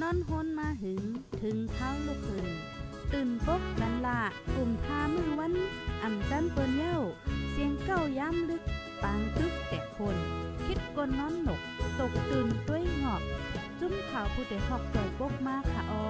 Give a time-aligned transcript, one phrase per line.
[0.00, 1.02] นอนฮนมาหึง
[1.42, 2.46] ถึงเท้าลูกขึ้น
[3.12, 4.20] ตื่นปกกันละ
[4.54, 5.54] กลุ่มทามือวัน
[6.02, 6.98] อ่ำจันเปิ้นเย้า
[7.50, 8.62] เสียงเก้าย้ำลึก
[9.02, 10.16] ปางตึกแต่คน
[10.66, 11.60] คิดกนนอนหนก
[11.98, 13.22] ตกตื่นด้วยหงอบ
[13.78, 16.04] จุ้มข่าวผู้เด็กหอกใจปกมากค่ะออ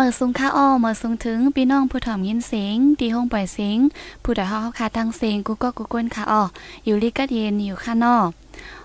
[0.00, 3.78] เมื่อสูงค่าอ้อเมื่อสูงถึงพี่น้องผู้ถ่อมยินเสียงตีห้องปล่อยเสียง
[4.22, 6.42] ผู้ใดเฮาคาทางเสียงกูก็กูก้นค่ะอ้อ
[6.84, 8.28] อยู่ลิกัดเย็นอยู่ข้างนอก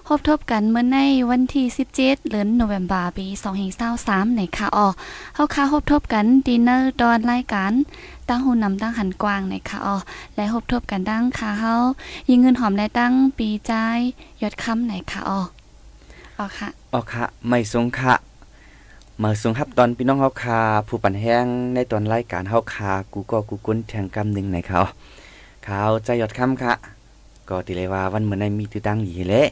[0.07, 0.97] พบทบกันเมื่อใน
[1.29, 3.25] วันที่ 17เดือนโนเวมบาปี
[3.81, 4.87] 2023ในค่ะอ้อ
[5.35, 7.73] เฮาคาพบทบกันดินเนอร์ดอนรายการ
[8.29, 9.95] ตั้งหูนำตั้งหันกว้างในค่ะอ้อ
[10.35, 11.73] และพบทบกันตั้งค่ะเฮา
[12.29, 13.73] ยิงเงินหอมและตั้งปีใจ
[14.41, 15.41] ยอดคำในค่ะอ้อ
[16.37, 18.32] อ๋อค่ะอ๋อค่ะไม่สงค่ะ
[19.21, 24.79] มาส่งครับตอนพี่น้องเฮาคาผู้ปันแห้งในตอนรายการเฮาคากูก็กูก้นแทงกำหนึ่งในเขา
[25.63, 26.73] เขาใจหยอดคำค่ะ
[27.49, 29.47] ก็ติเลยว่าวันเหมื่อในมีตื้อตั้งหยีเละ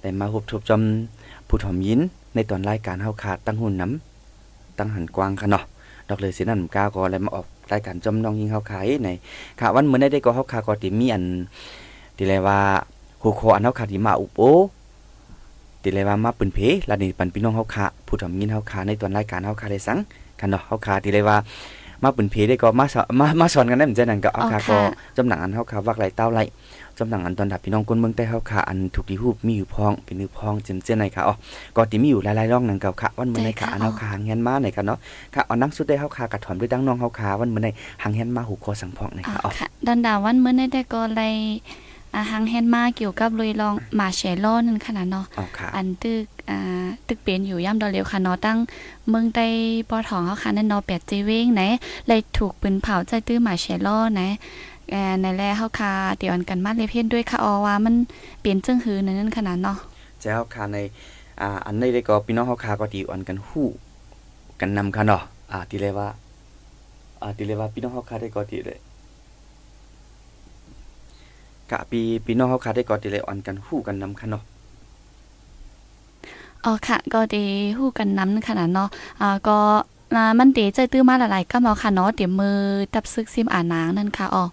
[0.00, 0.82] แต่มาหุบทบจอม
[1.48, 2.00] ผู้ถอมยิน
[2.34, 5.62] ในตอนรายการเฮาคาตั้งหุ่นน้ำตั้งหันกว้างค่ะเนาะ
[6.08, 9.08] ดอกเลยสินั่นก้าก็เลยมาออกรายการจอมน้องยิงเฮาคาใน
[9.60, 11.24] ค่ะวันเหมื่อในได้ก็เฮาคาก็ติมีอัน
[12.16, 12.58] ติเลยว่า
[13.22, 14.42] หัวข้ออันเฮาคาที่มาอุปโอ
[15.88, 16.58] ติเลยว่ามาปืนเพ
[16.90, 19.98] ลานี่ปันพี่น้องเฮาคาผู้ทำยินเฮาคาในตอนรายการเฮาคาได้สัง
[20.40, 21.36] กันเนาะเฮาคาติเลยว่า
[22.02, 22.86] มาปืนเพได้ก็มา
[23.18, 24.78] มามาสอนกันได้เหมือนกันนั่นก็เฮาคาก็
[25.16, 26.40] จำหนังอันเฮาคาวักไหลเต้าไหล
[26.98, 31.34] จำหนังอันตอนดับพี่น้องคนเมืองใต้เฮาคาอันถูกดีฮูบมีอยู่พองเป็นนือพองเจมเจนในค่ะอ๋อ
[31.76, 34.98] ก็ติมีอยู่หลายๆร่องนั่นก็ค่ะวันมื้อในค่ะอันเฮาคาหางเฮียนมาในค่ะเนาะ
[35.34, 37.68] ค่ะเอานังสุดได้เฮาคากระถอนด้วยดังน้องเฮาคาวันมื้อใน
[38.02, 39.50] หางเฮียนมาหูคอสังพองในค่ะอ๋อ
[39.86, 41.34] ดันดาวันมื้อในได้ก็เลย
[42.14, 45.26] อาหังแฮนมาเกี่ยวกับลุยลองมาแชลอนนั่นขนาดเนาะ
[45.76, 46.58] อันตึกอ่า
[47.06, 48.58] ตึกเปลี่ยนอยู่ย่ำดอเลียวค่ะเนาะตั้ง
[49.08, 49.46] เมืองใต้
[49.90, 51.62] ปอทองเขาค่ะนั่นเนาะแปดจีเว้งไหน
[52.08, 54.22] เลยถูกปืนเผาใจตื้อมาแชลอนไหน
[54.90, 57.94] แอ่ในแลเฮาค่ะเดี๋ยวอันกันมาเลยเพ่นด้วยค่ะออว่ามัน
[58.40, 59.76] เปลี่ยนจึงหือนั่นขนาดเนาะ
[60.20, 60.76] เจ้าค่ะใน
[61.40, 63.66] อ่าอันนี้ได้ก็พี่น้องเฮาค่ะก็ตีอันกันฮู้
[64.60, 66.08] กันนำค่ะเนาะอ่าที่เรียกว่า
[67.22, 68.78] อ่าที่เรียกว่าพี่น้องเฮาค่ะได้ก็ตีเลย
[71.72, 74.42] กะปีปีน้องเขาขาได้กอดติเลยอ่อนกันฮู้กันนำค่ะเนาะ
[76.64, 77.44] อ๋อค่ะ ก็ดี
[77.78, 78.88] ฮู้กันนำขนาดเนาะ
[79.20, 79.58] อ่าก็
[80.38, 82.58] มันเดใจตื้อมาหลายๆก็มาค่ะเนาะเดี๋ยวมือ
[82.94, 84.44] ตับซึกซิมอ่านนางนั่นค่ะอ๋อ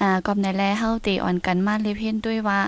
[0.00, 2.60] อ่าก็ในแลเฮาเตอ่อนกันมาเลยเพ่นด้วยว่า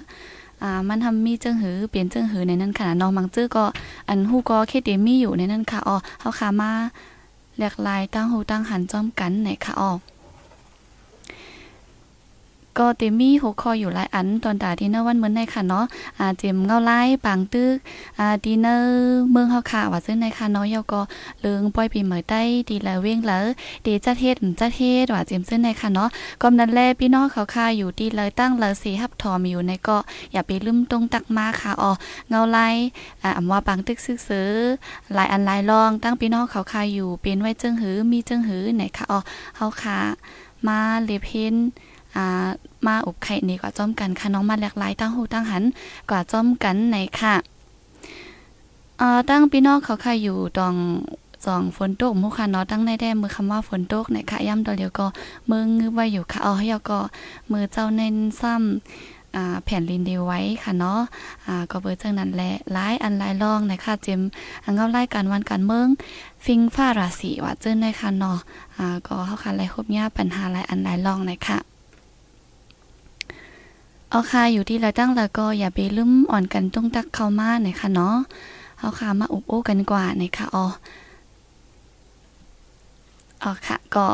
[0.63, 3.65] อ่ามันทำมีเจิงหือเปลี่ยนเจิงหือในนั้นค่ะน้องมังจื้อก็
[4.09, 6.71] อันฮู้ก็เคดเดมีอยู่ในนั้นค่ะอ๋อเฮาขามา
[7.59, 9.91] หลากหลายตั้งหูตั้งหันจอมกันไหนค่ะอ๋อ
[12.79, 15.85] ก็เตมีหัวคออยู่หลายอันตอนตาดีเนอร์วันเหมือนในค่ะเนาะ
[16.19, 17.77] อ่าเจมเงาไล่ปางตึก
[18.19, 21.01] อ่าดีเนอร์เมืองเฮาค่ะว่าซึ่งในค่ะเนาะยอก็
[21.41, 23.45] เลิงปล่อยปีเหมยได้ดีละเว้งแล้ว
[23.83, 26.09] เดจัดเฮ็ดจัดเฮ็ดว่าเจมซึ่งในค่ะเนาะ
[26.43, 29.99] ก็นั้นแลพี่น้องเขาค่ะอยู่ดีเลยตั้งเลยสีฮับทอมอยู่ในก็
[30.33, 31.93] อย่าไปลืมตรงตักมาค่ะอ๋อ
[32.29, 32.69] เงาไล่
[33.23, 34.53] อ่าอำว่าปางตึกซึกซื้อ
[35.15, 39.19] หลายอันหลายรองตั้งพี่น้องเขาค่ะอยู่เป็นไว้จึงหือมีจึงหือไหนค่ะอ๋อ
[39.57, 39.99] เฮาค่ะ
[40.67, 41.55] มาเลเพน
[42.17, 42.47] อ่า
[42.87, 45.65] มาอบไข่นี่กว่าจ้อมกันค่ะน้องมาหลากหลายตั้งหูตั้งหัน
[46.11, 47.35] กว่าจ้อมกันไหนค่ะ
[48.99, 50.75] เอ่อตั้งพี่น้องเขาค่ะอยู่ตอง
[51.47, 55.07] สองฝนตกมุค่ะเนาะตั้งในแด้มือคำว่าฝนตกในค่ะย่ำตัวเดียวก็
[55.51, 57.01] มืองือไว้อยู่ค่ะเอาให้ก็
[57.53, 61.01] มือเจ้าเน้นซ้ำอ่าแผ่นลินเดีไว้ค่ะเนาะ
[61.47, 64.21] อ่าก็เบอร์จังนั้นแหละหลายอันหลายรองนะคะเจม
[64.65, 65.89] อังเงาไล่การวันการเมือง
[66.45, 68.39] ฟิงฟ้าราศีว่าเจิ้นในค่ะเนาะ
[68.79, 71.59] อ่าก็เข้าค่ะไล่ครบยาปัญหาหลายอันหลายรองนะคะ
[74.15, 78.17] เอาค่ะอยู่ที่เราตั้งแล้วก็อย่าไปลืมอ่อนกันตุ้งตักเข้ามาหน่อยค่ะเนาะ
[78.79, 80.65] เอาค่ะมาอุบโอ้กันกว่าหน่อยค่ะอ๋อ
[83.43, 84.07] อ๋อค่ะก็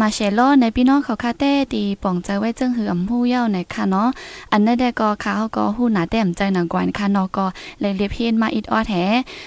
[0.00, 4.08] มาเชลในพี่น้องเขาคาเต้ตีป่องใจไว้เจิ้งหืออำหู้เย้าหน่อยค่ะเนาะ
[4.52, 7.46] อันนั้นได้ก็ค่ะเขาก็หู้หนาแต้มใจหนังกวนค่ะเนาะก็
[7.80, 9.04] เลยเรียบเพียนมาอิดออแท้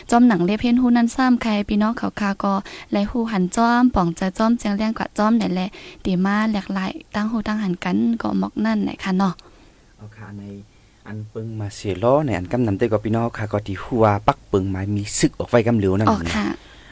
[0.09, 2.53] จอมหนังเรียบเพียนหู้นั้นซ้ำใครพี่น้องเขาคาก็
[2.91, 5.67] เลยหู้หันจอมป่องใจจอมแจงเลี้ยงกว่าจอมนั่นแหละ
[6.05, 9.35] ตีมาหลากหลายตั้งหูตั้งหันกันก็มอกนั่นหน่อยค่ะเนาะ
[9.99, 10.43] เอาค่ะใน
[11.07, 16.33] อันปึงมาเสียล้อในอันกำนำเต้ก็พี่น้องค่ะก็ที่หัวปักปึงมามีซึกออกไฟกำเหลวนั่นนะ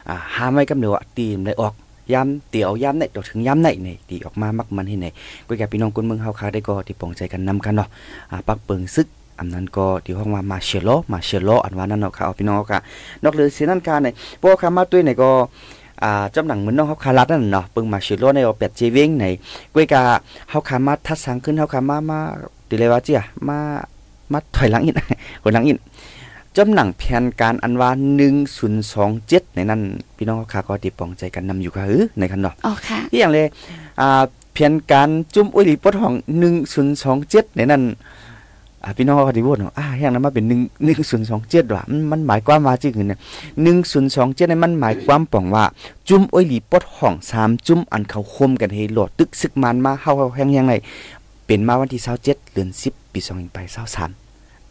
[0.09, 1.74] อ่าหาไว้กำเหลวตีมเลยออก
[2.13, 5.07] ย้ำเตี๋ยวย้ำในดอกถึงย้ำในนี่ตีออกมามักมันให้ไหน
[5.48, 7.88] ก็แก่พี่น้องคนเมืองเฮาค่ะได้ก็ที่ปองใจกันนำกันเนาะ
[8.31, 9.07] อ่าปักปึงซึก
[9.39, 12.80] อันนั้นก็ที่ห้องว่ามาเชโลมาเชโลอันว่านั่นเนาะค่ะพี่น้องค่ะ
[13.24, 14.07] นอกเหลือเสียนั่นค่ะใน
[14.42, 15.30] พวกคำมาตุ้ยในก็
[16.04, 19.25] อ่าจำหนังเหมือนน้องเขาคารัดนั่นเนาะปึงมาเชโลในเอาเป็ดเจวิงใน
[19.74, 20.04] ก้วยกา
[20.50, 22.19] เฮาคามาทัดสังขึ้นเฮาคามามา
[22.69, 23.60] ติเลยว่าเจียมา
[24.31, 24.96] มาถอยหลังอีก
[25.44, 25.78] คนหลังอีก
[26.58, 27.90] จำหนังแผนการอันว่า
[28.74, 29.81] 1027ในนั้น
[30.18, 33.46] พี่น้องเขาก็ติปองใจกันนำอยู่ค่ะเออในคันเนาะอ๋อค่ะที่อย่างเลย
[34.02, 34.22] อ่า
[34.54, 37.84] เพียนการจุ่มอุ้ยหลีปดห้องหนึ่งศูนย์สองเจ็ดในนั้น
[38.84, 43.19] อ่าพี่น้องเขาที่พูดเนาะอ่าอย่างนั้นมาเป็นหนึ่งหนึ่งศูนย์สองเจ็ดว่ะมันมันหมายความว่าจริงเนี่ย
[43.64, 45.64] หนึ่งศูนย์สองเจ็ดในมันหมายความป่องว่า
[46.10, 50.74] จุ่มอุ้ยหลีปดห้องสามจุ่มอันเขาคมกันให้โหลดตึกซึกมันมาเฮาเฮาแห้งยังไง
[51.47, 54.11] เป็นมาวันที่เศร้าเจ็ดเดือนสิบปีสองไปเศร้าสาม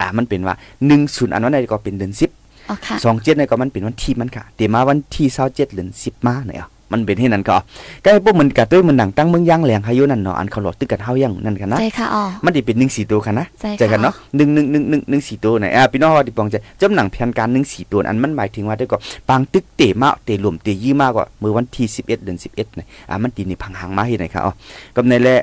[0.01, 0.55] อ่ามันเป็นว่า
[0.87, 2.31] หนึ่งศูนย์อันนั้นในก็เป็นเดือนสิบ
[2.71, 7.57] อ๋อค่ะสองเจ็ดในก็มันเป็นวันที่มันค่ะเดี๋ยวมาวันที่เศร้าเจ็ดเดือนสิบมาเนี่ยอะมันเป็นให้นั่นก็
[8.05, 18.97] ก็ให้พวกมันกะตุ้ยมันหนังตั้งเมืองย่างแหลงพายุนั่นเนาะอันเขาหลอดตึกกันเฮาย่างนั่นกันนะใจค่ะอ๋อมันดิเป็นหนึ่งสี่ตัวค่ะนะใจใจกันเนาะหนึ่งหนึ่งหนึ่งหนึ่งหนึ่งสี่ตัวไหนอะพี่น้องดิปองใจจำหนังแผนการหนึ่งสี่ตัวอันมันหมายถึงว่าได้ก็
[19.29, 24.53] ปางตึกเตะมาเตะหลุมเตะยี่มากกว่าเมื่อวันที่สิบเอ็ดเดือนสิบเอ็ดเนี่ยอะมันตีนี่พังหางมาเห็นไหนครับอ๋อ
[24.97, 25.41] กับในแหละ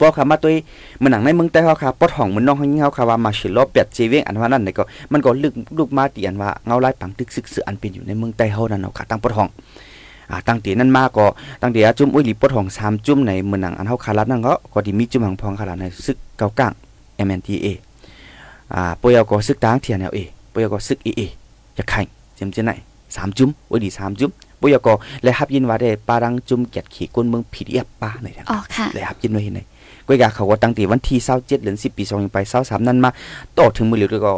[0.00, 0.50] พวกคำมาตัว
[1.02, 4.82] มันหนังในเมืองใต้เขาค่ะปอดห้องมันน้องเขาเขาค่ะว่ามาชิโลเป็ดเจเวงอันว่านั่นเนี่ยก็
[5.12, 9.48] มันก็ลึกลูกมาตีอันว่าเงาไล่ปังตึกซึกเสืออันเป็นอยู่ในเมืองใต้เฮานั่นเนาะค่ะตั้งปอดห้อง
[10.30, 11.26] อ่าตั้งแต่นั้นมาก็
[11.62, 16.72] ตั้งแต่จุ่มอุ้ยหลีปดของสามจุ่มในเมืองหนังอันเฮาคารัดนั่นก็ก็ที่มีจุ่มหังพองคารัดในซึกเกากลาง
[17.26, 17.66] MNTA
[18.74, 20.18] อ่าปอยก็ซึกตางเทียนเอ
[20.52, 21.22] ปอยก็ซึกเอเอ
[21.76, 22.06] จะแข่ง
[22.36, 22.72] เจมเจไหน
[23.16, 24.30] สามจุ่มอุ้ยหลีสามจุ่ม
[24.60, 24.92] ปอยก็
[25.22, 29.60] เลยฮับยินว่าได้ปารังจุ่มเกียดขี่ก้นเมืองผีเอียบป้าในทางอ๋อค่ะเลยฮับยินไว้เห็นไหน
[30.10, 33.10] ก้อยกาเขาก็ตั้งแต่วันที่27เดือน10ปี2ไป23นั้นมา
[33.58, 34.32] ต่อถึงมื้อเหลียวก็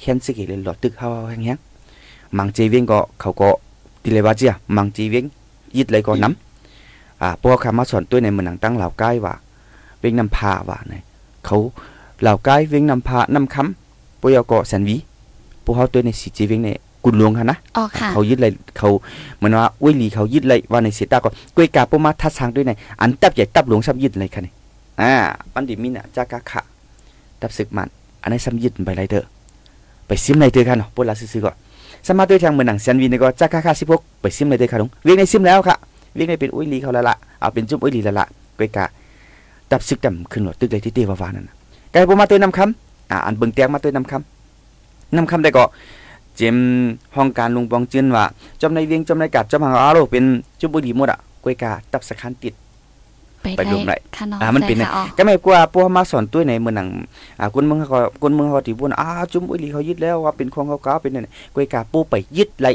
[0.00, 3.48] เฮียนซึกเอเลยหลอดตึกเฮาแห้งๆมังเจเวงก็เขาก็
[4.02, 5.24] ติเลยว่าเจียมังเจเวง
[5.76, 9.34] ยิดเลยก็น้ำอ่าพวกคำมาสอนตัวในเมืองหนังตั้งเหล่าใกล้ว่า
[10.00, 11.02] เวงนำพาว่าเนี่ย
[11.44, 11.56] เขา
[12.22, 14.96] เหล่าใกล้เวงนำพานำคำพวกเราก็แสนวี
[15.64, 18.88] พวกเขาตัวในสีจีเวงเนี่ยกุนหลวงค่ะนะอ๋อค่ะเขายึดเลยเขา
[19.36, 24.52] เหมือนว่าอุ้ยหลีเขายึดเลยว่าในเสียตาก็กวยกาพวกมาทัดทางด้วยในอันตับใหญ่ตับหลวงซับยึดเลยค่ะนี่
[25.00, 25.12] อ่า
[25.52, 26.60] ปันดิมินะจากาขะ
[27.40, 27.88] ตับศึกมัน
[28.22, 29.24] อันนี้ซ้ำยึดไปไรเด้อ
[30.06, 31.56] ไปซิมในเด้อค่ะเนาะพวกเราซื้อๆก่อน
[32.06, 35.76] สมาด้วทางเมืองหนังเซียนวีนี่ก็จักค่าสิพกไปซิมเลยเด้อค่ะลุงเวียงในซิมแล้วค่ะ
[36.14, 38.84] เวียงในเป็นอุ้ยลีเขาละละเอาเป็นจุ่มอุ้ยลีละละไปกะ
[39.70, 41.54] ดับซึกดำขึ้นหลดตึกเลยที่เตวาวานั่นน่ะ
[41.92, 45.64] ไก่บ่มาตัวนำคำอ่าอันเบิ่งแตงมาตัวนำคำนำคำได้ก็
[46.36, 46.56] เจม
[47.16, 48.24] ห้องการลุงปองจืนว่า
[48.60, 50.24] จอมในเวียงจอมในกัดจอมหางอาโลเป็น
[50.60, 52.54] จุ่มอุ้ยลีหมดอะกวยกาตับสะคันติด
[53.56, 56.88] ไปไปรวมไหนค่ะเนาะอ่ามันเป็นใจไงค่ะอ๋อก็ไม่กลัวพวกมาสอนตัวในเมืองหนัง
[57.40, 62.68] อ่าคนเมืองเขาก็คนเมืองเขาที่พูดอ่าจุ่มอุ้ยลีเขายึดแล้วว่าเป็นของเขาเขาเป็นนั่นน่ะกวยกาปูไปยึดไร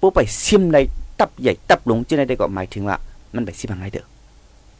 [0.00, 0.78] ปูไปซิมไร
[1.20, 2.96] ตับใหญ่ตับหลงจังไดได้ก็หมายถึงว่า
[3.34, 4.04] มันไปซิมอะไรเด้อ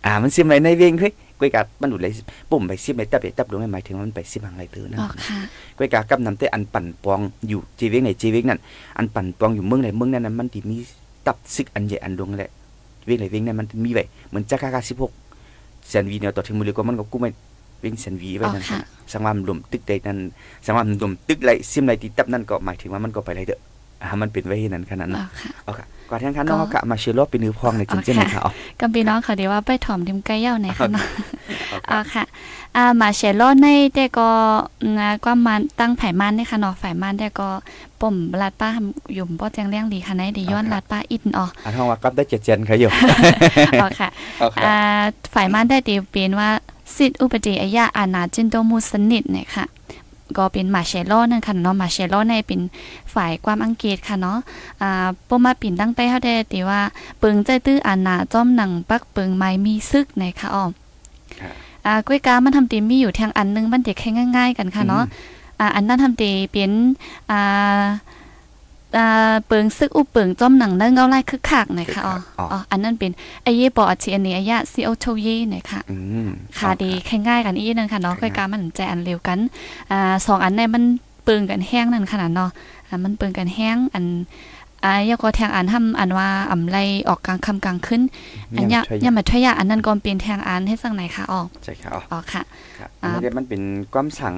[0.04, 2.12] อ่ามันซิมอะไรในเวียงเฮ้ยกวยกามันดูเลย
[2.50, 5.38] ปุ่มไปซิมไรตับใหญ่ตับหลงหมายถึงว่ามันไปซิมอะไรเด้อนั่นอ๋อค่ะ
[5.78, 8.60] กวยกากับนำแต่อันปั่นปองอยู่จีเวียงไหนจีเวียงนั่น
[8.98, 10.76] อันปั่นปองอยู่เมืองไหนเมืองนั้นน่ะมันที่มี
[11.26, 12.50] ตับซึกอันใหญ่อันดวงแหละ
[13.06, 15.25] เวียงไหนเวียงนั้นมันมีไว้เหมือนจักรกา16
[15.88, 17.30] แซนวีเนี่ยต่อถึงมือเลยก็มันก็กู้ไม่
[17.80, 18.80] เวียงแซนวีไว้อ๋อนั่นค่ะ
[19.12, 20.18] สังว่ามันรวมตึกใดนั้น
[20.66, 23.58] สังว่ามันรวมตึกไรซิมไรตีตับนั่นก็หมายถึงว่ามันก็ไปไรเด้อ
[24.02, 31.06] อ่ามันเป็นไว้ให้นั้นขนาดนั้นอ๋อค่ะเอาค่ะ ก่อนที่นั้นน้องเขากะมาเชื่อรอบเป็นนื้อพองในจริงๆโอเคนะคะเอากับพี่น้องเขาเดี๋ยวว่าไปถ่อมทิมไก่เย่าไหนค่ะเนาะ
[31.88, 32.24] เอาอ่าค่ะ
[32.76, 34.28] อ่ามาเชลโลในแต่ก็
[34.98, 37.48] งาก็มันตั้งไผ่มันเนี่ยค่ะเนาะไผ่มันแต่ก็
[38.00, 38.68] ป่มลาดป้า
[39.14, 42.90] หยุ่มป้อแจงเลี้ยงดีค่ะในเดีย้อนลาดป้าอินอ๋ออันห้องว่ากับได้เจ็ดเจนค่ะอยู่
[43.82, 44.08] อ๋อค่ะ
[44.38, 45.02] เอาค่ะอ่า
[45.34, 46.48] ฝ่ายมันได้ตีเป็นว่า
[46.96, 49.64] สิทธิอุปเดอายาอาณาจินโตมูสนิทเนี่ยค่ะ
[50.36, 52.60] ก็เป็นมาเชลโลนั่นค่ะเนาะมาเชลโลในเป็น
[53.14, 54.38] ฝ่ายความอังกฤษค่ะเนาะ
[54.82, 56.80] อ่าปมาปิ่นตั้งแต่เฮาได้ตีว่า
[57.22, 60.70] ปึงใจตื้ออาณาจอมหนังปักปึงไม้มีซึกในค่ะอ้อม
[61.40, 61.52] ครับ
[61.86, 65.04] อ่ากล้วยกามันทำตีมีอยู่ทางอันนึงมันเด็กแค่ง่าย ๆ กันค่ะเนาะ
[65.60, 66.72] อ่าอันนั้นทำตีเป็น
[67.30, 67.84] อ่าอ่า
[69.46, 73.10] เปิงซึกอุเปิงจอมหนังเนื้อเงาไล่คึกคักหน่อยค่ะอ๋ออ๋ออ๋อ๋ออันนั้นเป็น
[73.42, 76.28] ไอเย่ปออัจฉีอันนี้อายะซีโอโชเย่หน่อยค่ะอืม
[76.58, 79.38] ค่ะดีแค่ง่ายกันอีกนึงค่ะเนาะค่อยการมันใจอันเร็วกัน
[79.90, 80.84] อ่าสองอันในมัน
[81.24, 82.50] เปิงกันแห้งนั่นขนาดเนาะ
[82.88, 84.04] อ่ามันเปิงกันแห้งอัน
[84.84, 86.78] อ่ายาก็แทงอันทำอันว่าอำไร
[87.08, 88.02] ออกกลางคำกลางขึ้น
[88.56, 92.42] อันยะใช่ยามาทยะอันนั้นก็เป็นแทงอันให้สังไหนค่ะออกใช่ค่ะอ๋ออ๋อค่ะ
[92.78, 93.62] ครับอ่าอันนี้มันเป็น
[93.92, 94.34] ความสั่ง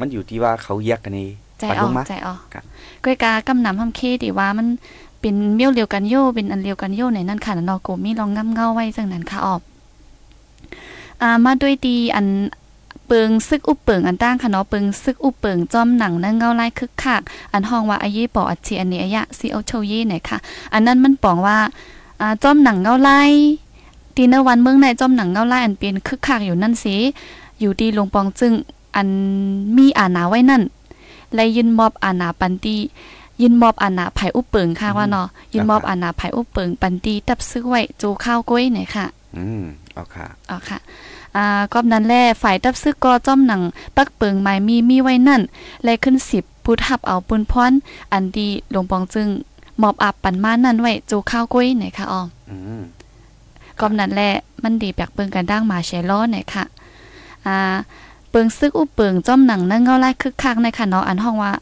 [0.00, 1.28] มันอยู่ที่ว่าเขาแยกกันนี่
[1.62, 2.64] ใจปัดอลองกมาใจออกครับ
[3.04, 4.66] ก้อยกากำนำทำเคดีว่ามัน
[5.20, 9.60] เป็นเมี่ยวเรียวกันโยเป็นอันเรียวกันโยในนั่นค่ะเนาะโกมีลองงำเงาไว้จังนั้นค่ะออก
[11.22, 12.26] อ่ามาด้วยดีอัน
[13.06, 20.38] เปิงซึกอุปเปิงอันตั้งค่ะเนาะเปิงซึกอุปเปิงจอมหนังนั่งเงาไล่คึกคักอันห้องว่าอายีปออัจฉีอันนี้อายะซีโอโชเย่เนี่ยค่ะ
[20.72, 21.58] อันนั้นมันปองว่า
[22.20, 23.20] อ่าจอมหนังเงาไล่
[24.16, 26.96] ตีเนอร์วันเมืองในจอมหนังเงาไล่อันเป็นคึกคักอยู่นั่นสิ
[27.60, 28.52] อยู่ดีหลวงปองจึง
[28.96, 29.08] อัน
[29.76, 30.62] มีอาณาไว้นั่น
[31.34, 32.76] และยืนมอบอาณาปันตี
[33.42, 39.62] ยินมอบอาณาไผอุปเปิงค่ะว่าเนาะยินมอบอาณาไผอุปเปิงปันตีตับซื้อไว้จูข้าวก้อยหน่อยค่ะ อืม
[39.94, 40.78] เอาค่ะอ๋อค่ะ
[41.36, 43.62] อ่าก็นั้นแหละฝ่ายตับซึกก็จ้อมหนัง
[43.96, 45.42] ปักเปิงไม้มีมีไว้นั่น
[45.84, 47.72] และขึ้นสิบผู้ทับเอาปุนพร
[48.12, 49.28] อันดีหลวงปองจึง
[49.82, 52.82] มอบอับปันมานั่นไว้จูข้าวก้อยไหนค่ะอ๋ออืม
[53.80, 54.30] ก็นั้นแหละ
[54.62, 56.64] มันดีแปลกเปิงกันดั้งมาแชล้อไหนค่ะ
[57.46, 57.56] อ่า
[58.32, 61.52] เปิงซึกอุเปิงจ้อมหนังนั่งเงาไล่คึกคักในค่ะเนาะอันห้องว่า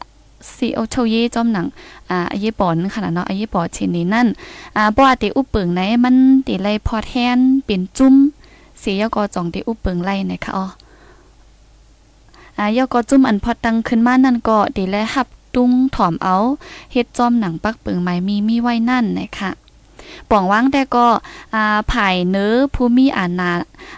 [0.55, 1.67] ซีโอโชเยจอมหนัง
[2.09, 4.27] อ่าอเยปอนขนาดเนาะอเยปอชินนี้นั่น
[4.75, 6.15] อ่าบ่ว่าติอุเปิงไหนมัน
[6.47, 8.15] ติไลพอแทนเป็นจุ้ม
[8.79, 10.65] เสียก็จองที่อุปเปิงไล่นะคะอ๋อ
[12.57, 16.35] อ่ายก็จุ่มอันพอตังขึ้นมานั่นก็ดีแลหับตุ้งถอมเอา
[16.91, 19.51] เฮ็ดจอมหนังปักเปิงไม้มีมีไว้นั่นนะคะ
[20.29, 21.05] ป่องว่างแต่ก็
[21.55, 23.51] อ่าภายเนื้อผู้มีอานา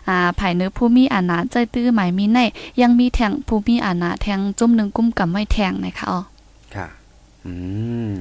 [0.07, 2.39] อ่าภายเนื้อผู้มีอานาใจตื้อหมายมีใน
[2.81, 6.21] ยังมีแทงผู้มีอานาแทงจุ่มหนึ่งกุ้มกับไม่แทงนะคะอ๋อ
[6.75, 6.87] ค่ะ
[7.45, 7.53] อื
[8.09, 8.11] ม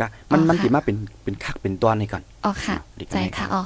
[0.00, 3.62] ก็มันอ๋อมันค่ะสิมาเป็นเป็นคักเป็นตอนนี่ก่อนอ๋อค่ะดีกันใจไหมค่ะครับอ๋อ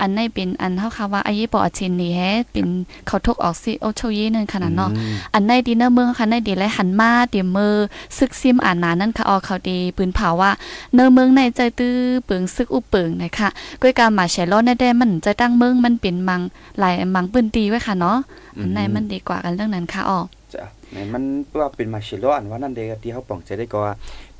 [0.00, 2.66] อันในเป็นอันเฮาค่ะว่าอายิปอชินนี่แฮะเป็น
[3.06, 7.74] เขาทกออกสิโอโชเยนั่นขนาดเนาะอืมอันในดินเนอร์เมืองค่ะในดีและหันมาเตรียมมือ
[8.18, 10.50] ซึกซิมอ่านนานั่นค่ะออเขาดีปืนเผาว่า
[10.94, 11.94] เนอเมืองในใจตื้อ
[12.26, 13.48] เปิงซึกอุเปิงนะคะ
[13.82, 16.40] ก้อยการมาแชล้อในแดมันใจะตั้งเมืองมันเป็นมัง
[16.78, 18.18] หลายมังปืนตีไว้ค่ะเนาะ
[18.58, 20.20] อันในมันดีกว่ากันเรื่องนั้นค่ะออ
[20.54, 21.22] จ้ะในมัน
[21.58, 23.92] ว่าเป็นมาเชโลอันว่านั่นเดที่เขาป้องใจได้ก็ว่า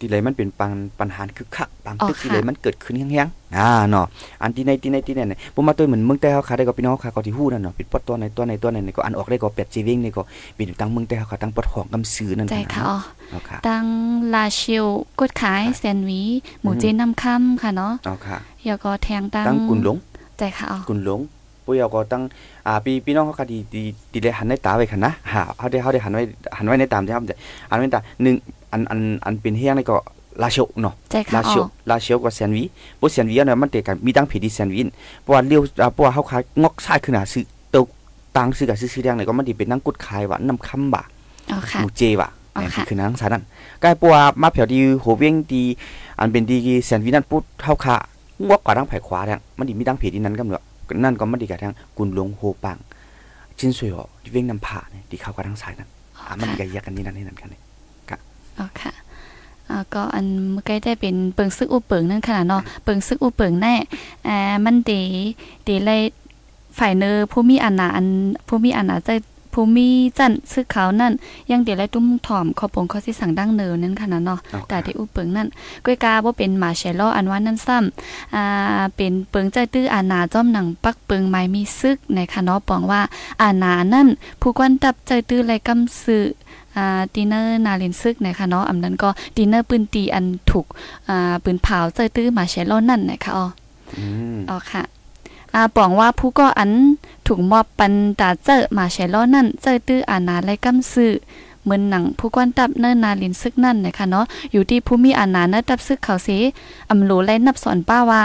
[0.02, 4.06] ที่ไหนมันเป็นปังปัญหาคือคักบางอ๋อตึกที่ค่ะไหนมันเกิดขึ้นแห้งๆอ่าเนาะ
[4.42, 10.22] อันที่ในที่ในที่ไหนเนี่ยผมมาตัวเหมือนเมืองแต่เขาขาได้ก็พี่น้องเขาก็ที่ฮู้นั่นเนาะปิดปอดตัวในตัวในตัวในก็อันออกได้ก็เป็ดจีวิงนี่ก็
[10.54, 12.98] เป็นตั้งเมืองแต่เขาขาตั้งปอดของกำซื้อนั่นใจค่ะออ
[13.30, 13.86] เอาค่ะตั้ง
[14.34, 14.86] ลาชิว
[15.20, 19.96] กดขายแซนด์วิชหมูเจนน้ำค่ำค่ะเนาะเอาค่ะแล้วก็แทงตั้งตั้งกุนหลง
[20.38, 21.20] ใจค่ะออกุนหลง
[21.66, 22.22] ปุ้ยเอาก็ตั้ง
[22.66, 23.82] อ่าปีพี่น้องเขาก็ดีดี
[24.12, 26.22] ดีเลยหันในตาไว้คันนะฮะเขาได้เขาได้หันไว้
[26.56, 27.24] หันไว้ในตามที่ครับ
[27.70, 28.34] หันไว้ในตาหนึ่ง
[28.72, 29.96] อันอันอันเป็นเฮียงนี่ก็
[30.42, 32.68] ลาโชเนาะใจค่ะลาอเชียวอลาเชียวกับแซนด์วิช
[33.00, 34.86] บ่แซนด์วิชเนี่ยมันเตะกันมีตั้งเพจที่แซนด์วิช
[35.22, 37.80] เพราะว่าเลี้ยวอ่าเพราะว่าเฮาขายงอกซ้ายขึ้นหน้าซื้อเตา
[38.36, 41.02] ตังซื้อกับซื้อซื้อแดงเนี่ยก็มันสิเป็นนั่งกุดขายว่าน้ำคำบ่า
[41.50, 43.44] อ๋อหค่ะมูเจว่ะอ๋อเนี่ยค่ะคือนังสานั้น
[43.82, 45.64] ก็เพราะว่ามาเผียวที่โหเวียงที่
[46.18, 47.94] อันเป็นที่แซนด์วิชนั้นปุ๊บเฮาขา
[48.48, 50.64] งอกกว่าทางไผขวาแดงมันสิมีตั้งเพจที่นั้นก็เนาะ
[51.04, 52.76] นั่นก็มันดีกับทางกุนหลงโฮปัง
[53.58, 55.88] จินสวยอ๋อที่เวียงน้ำผาเนี่ยที่เข้ากับทางซ้ายนั้น
[56.26, 57.60] อ่ามันก็แยกกันนี่นั่นนี่นั่นกันนี่
[58.58, 58.92] อ๋อค่ะ
[59.68, 63.74] อ่าก็อันเมื่อกี้ได้เป็นเปิงซึกอุเปิงนั่นขนาดเนาะเปิงซึกอุเปิงแน่
[64.28, 64.92] อ่ามันเด
[65.64, 66.02] เดเลย
[66.78, 68.06] ฝ่ายเนอผู้มีอานาอัน
[68.48, 69.10] ผู้มีอานาใจ
[69.56, 71.12] ผู้มีจันซึกเขานั่น
[71.50, 75.48] ยังเดเลยตุ้มถ่อมขอปงข้อที่สั่งดั้งเนินนั่นขนาดเนาะเอาแต่ค่ะที่อุเปิงนั่น
[75.84, 83.00] ก้อยกาบ่เป็นหมาแชลออันว่านั่นซ้ำอ่าเป็นเปิงใจตื้ออานาจ้อมหนังปักเปิงไม้มีซึกในคะเนาะปองว่า
[83.42, 84.08] อานานั่น
[84.40, 86.24] ผู้กวนตับใจตื้อไรกำสือ
[86.76, 90.66] อ่าดินเนอร์นาลินซึกนะคะเนาะอำนั้นก็ดินเนอร์ปืนตีอันถูก
[91.08, 93.46] อ่าปืนเผาเจอตื้อมาแชลอนนั่นนะคะอ๋อ
[93.98, 94.04] อื
[94.36, 94.82] มอ๋อค่ะ
[95.54, 96.72] อ่าปองว่าผู้ก็อัน
[97.26, 101.12] ถูกมอบปันตาเจอมาแชลอนนั่นเจอตื้ออานาไลกำซื้อ
[101.62, 106.28] เหมือนหนังผู้กวนตับเนอร์นาลินซึกนั่นนะคะเนาะอยู่ที่ผู้มีอานาเนอร์ตับซึกเขาเส
[106.90, 108.22] อำโหลไลนับสอนป้าว่า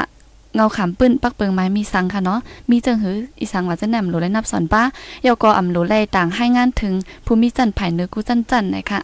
[0.57, 2.39] เงาขามปื้นปักเปิงไม้มีสังค่ะเนาะ
[2.71, 4.83] มีจังหืออีสังว่าจะแหนมโหลไลนับสอนป้า
[5.25, 6.93] ยอก็อำโหลไล่ต่างให้งานถึง
[7.25, 9.01] ภูมิจันทร์ไผ่เนื้อกูจันจันนะคะ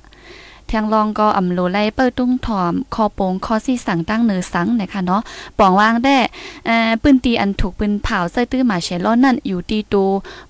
[0.68, 5.22] แทงรองก็อำโหลไลเปิดตุ้งถอม คอโปงคอซี่สังตั้งเนื้อสังนะคะเนาะ
[5.60, 6.18] ปองวางได้
[6.66, 10.04] เอ่อปืนตีอันถูกปืนเผาใส่ตื้อหมาเชลอนนั่นอยู่ตีตู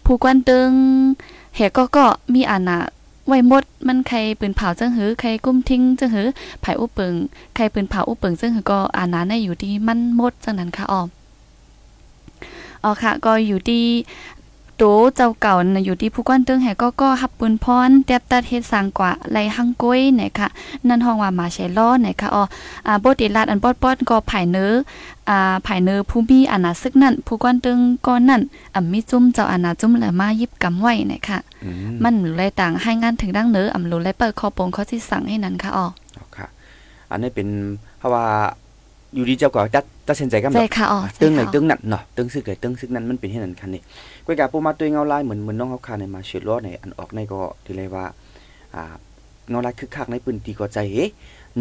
[0.06, 0.72] ผู้กวนตึง
[1.56, 2.78] เฮก็ก็มีอานา
[3.28, 6.28] ไว้หมดมันใครปืนเผาจังหือใครกุ้มทิ้งจังหือ
[6.62, 7.14] ไผ่อุเปิง
[7.56, 11.08] ใครปืนเผาอุเปิงจังหือก็อานาในอยู่ที่มันหมดจังนั้นค่ะออม
[12.84, 13.84] อ๋อค่ะก็อยู่ที่
[14.78, 14.84] โต
[15.16, 20.48] เจ้าเก่าน่ะอยู่ที่ผู้ก้อนเตึงแห่ก็ก็หับปืนพรแตบตัดเฮ็ดสร้างกว่าไหลหังก้อยไหนค่ะ
[20.88, 22.44] นั่นห้องว่ามาใช้ล้อไหนค่ะอ๋อ
[22.88, 24.72] อ่าบ่ติลาดอันปอดปอดก็ภายเนื้อ
[25.30, 28.42] อ่าภายเนื้อผู้มีอานาซึกนั่นผู้ก้อนเตึงก็นั่น
[28.76, 36.48] อ่ำมีจุ้มเจ้าอานาจุ้มแล้วมายิบกำไว้ไหนค่ะอืมมันเลยต่างให้งานถึงดังเนื้ออำรู้เลยเปิดคอปงข้อที่สั่งให้นั้นค่ะอ๋อเอาค่ะ
[37.12, 37.48] อันนี้เป็น
[38.00, 38.26] เพราะว่า
[39.16, 43.82] อยู่ดีเจ้าก็ตัดตัดสินใจกันใจแบบค่ะอ๋อตึงไหนใจค่ะตึงนั่นเนาะตึงซึกไหนตึงซึกนั้นมันเป็นที่นั่นคันนี่
[44.26, 48.06] ก้อยกาปูมาตัวเงาลายเหมือนเหมือนน้องเขาคาในมาเชิดล้อในอันออกในก็ที่เลยว่า
[48.76, 48.84] อ่า
[49.50, 51.10] เงาลายคึกคักในปืนตีก็ใจเอ๊ะ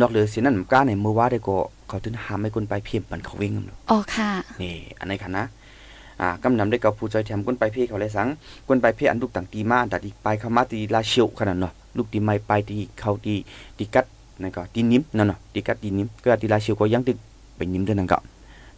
[0.01, 1.57] นอกเหลือเสียนั่นกล้าในมือว่าได้ก็
[1.89, 4.31] เขาถึงหามให้คนไปเพียมปันเขาวิ่งกันเนาะอ๋อค่ะ
[4.63, 5.45] นี่อันนี้คันนะ
[6.21, 8.29] อ่ากำนำได้กับผู้ใจแถมก้นไปเพ่เขาเลยสัง
[8.69, 13.35] ก้นไปเพ่อันลูกต่างตีมาดัดอีกไปเข้ามาตีลาเชียวขนาดเนาะลูกตีไม่ไปตีเขาตี
[13.79, 14.07] ตีกัด
[14.43, 17.19] นั่นก็ตีนิ้มนั่นเนาะตีกัดตีนิ้มก็ตีลาเชียวก็ยังตึก
[17.63, 18.19] ไปนิ้มเท่านั้นก็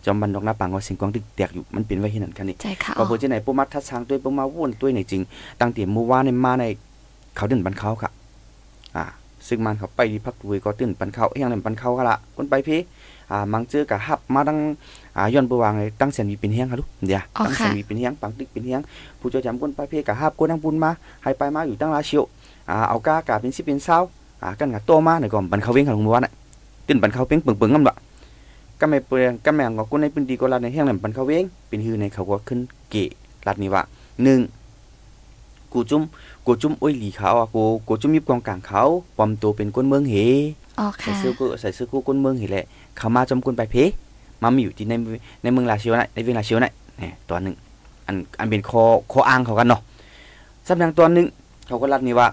[0.04, 5.22] จอมบันดอกหน้าปังก็เสิงกองตึกแตกอยู่มันเป็นไว้ที่นั่นคันนี้ใจค่ะก็อ๋อบ่จะไหนปูมาทัดช้างด้วยปูมาว่นด้วยในจริง
[5.60, 6.64] ตั้งแต่เมื่อวานในมาใน
[7.36, 8.10] เขาตื่นปันเขาค่ะ
[8.96, 9.04] อ่า
[9.48, 12.78] ซึ่งมันเขาไปดีพักดุยก็ตื่นปันเขาเฮียงเลยปันเขาค่ะละคนไปพี่
[13.30, 14.58] อ่ามังเจอกะฮับมาตั้ง
[15.16, 18.80] อ่าย้อนบวางเลยตั้งเสียนวีเป็นเฮียงค่ะลูกเดี๋ยวตั้งเสียนวีเป็นเฮียงปังติ๊กเป็นเฮียง
[19.20, 20.90] ผู้เจ้าจำคนไปพี่กะฮับคนนั่งบุญมา
[21.22, 22.24] ให้ไปมาอยู่ตั้งลาเชียว
[22.70, 23.98] อ่าเอากากาเป็นสิเป็นเศร้า
[24.42, 26.32] อ่ากันกะโตมาหน่อยก่อนปันเขาเว้งค่ะลุงบัวน่ะ
[26.86, 27.92] ตื่นปันเขาเป้งปึงปึงกันบ่
[28.80, 33.10] ก็ไม่เปลืองก็แมงก็คนในพื้นที่ก็ลาในเฮียงเลยปันเขาเว้งเป็นฮือในเขาก็ขึ้นเกะ
[33.46, 33.82] รัดนี้ว่า
[34.22, 34.40] หนึ่ง
[35.72, 36.02] กูจุ้ม
[36.46, 38.82] กูจุ้มอ้อยหลีเขาอะกูกูจุ้มยิบกองกลางเขา
[39.18, 40.14] ปลอมตัวเป็นคนเมืองเฮ
[40.78, 42.64] อ๋อใส่ค่ะเสื้อกูใส่เสื้อกูก้นเมืองเห็นแหละ
[42.96, 43.76] เขามาจมกุนไปเพ
[44.42, 44.94] มามีอยู่ที่ใน
[45.42, 47.54] ในเมืองลาเชียวนะในเวียงลาเชียวนะนี่ตัวหนึ่ง
[48.06, 49.80] อันอันเป็นคอคออ้างเขากันเนาะ
[50.66, 51.26] สำนักตัวหนึ่ง
[51.66, 52.26] เขาก็รัดนี่ว่า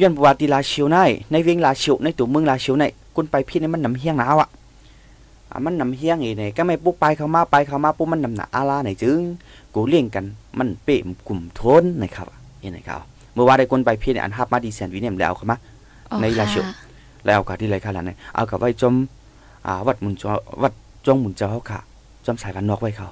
[0.00, 0.98] ย้อนประวัติลาเชียวใน
[1.30, 2.84] ในเวียงลาเชียวในตัวเมืองลาเชียวใน
[3.16, 4.48] กุนไปพี่นี่มันนำเฮียงหนาวอะอะ
[5.64, 9.20] มันนำเฮียงอีเนี่ยก็ไม่ปุ๊บไปเขามาไปเขามาปุ๊บมันนำหนาอาลาไหนจึง
[9.74, 10.24] กูเลี้ยงกัน
[10.58, 12.26] มันเป๋มกลุ่มทนนะครับ
[12.62, 13.00] นี่นะครับ
[13.34, 15.56] เมื่อว่าได้คนไปพี่เนี่ยอันฮับมาดีแซนวิเนี่ยแล้วเขามา
[16.10, 16.64] อ๋อในลาค่ะชิว
[17.24, 18.94] แล้วเอากับที่ไรค่ะล่ะเนี่ยเอากับไว้จม
[19.66, 20.30] อ่าวัดมุนจอ
[20.62, 20.72] วัด
[21.06, 21.80] จงมุนเจ้าเขาค่ะ
[22.26, 23.08] จมสายพันนอกไว้เขา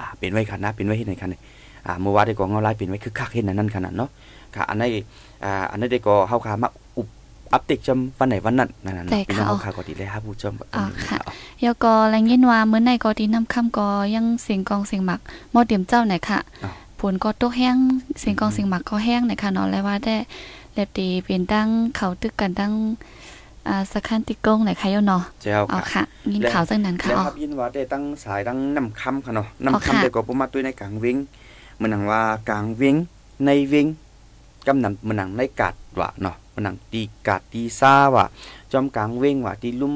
[0.00, 1.40] อ่าเป็นไว้ค่ะนะเป็นไว้เห็นไหนค่ะเนี่ย
[1.86, 4.08] อ่าเมื่อวานได้ก็เงาลายเป็นไว้คือคักเห็นนั่นนั่นขนาดเนาะ
[4.54, 4.88] ค่ะอันนี้
[5.44, 6.68] อ่าอันนี้ได้ก็เฮาค่ะมา
[7.46, 11.18] อุบอัปเดตจำวันไหนวันนั้นนั่นน่ะใช่เป็นค่ะเฮาค่ะก็ดีเลยครับผู้ชมอ๋อค่ะ
[11.64, 17.76] ยก็แรงยินว่ามื้อในก็ดีน้ำค่ำก็ยังเสียงกองเสียงหมักหมอเตรียมเจ้าไหนค่ะอ้าวผลก็ตกแห้ง
[18.20, 20.16] เสียงกองเสียงหมักก็แห้งไหนค่ะเนาะแล้วว่าได้
[20.74, 22.72] เล็บดีเป็นตั้งเขาตึกกันตั้ง
[23.68, 31.16] อ่าสักคันติกงไหนค่ะยเนาะเจ้าอ๋อค่ะค่ะยินข่าวจังนั้นค่ะแล้วอ๋อครับยินว่าได้ตั้งสายตั้งน้ำคำค่ะเนาะอ๋อน้ำค่ะคำได้ก็ประมาตัวในกลางเวง
[31.76, 32.94] เหมือนหนังว่ากลางเวง
[33.46, 33.86] ในเวง
[34.66, 38.24] กำนำเหมือนหนังในกาดว่ะเนาะเห มือนหนังตีกาดตีซ่าว่ะ
[38.72, 39.94] จอมกลางเวงว่ะที่ลุ่ม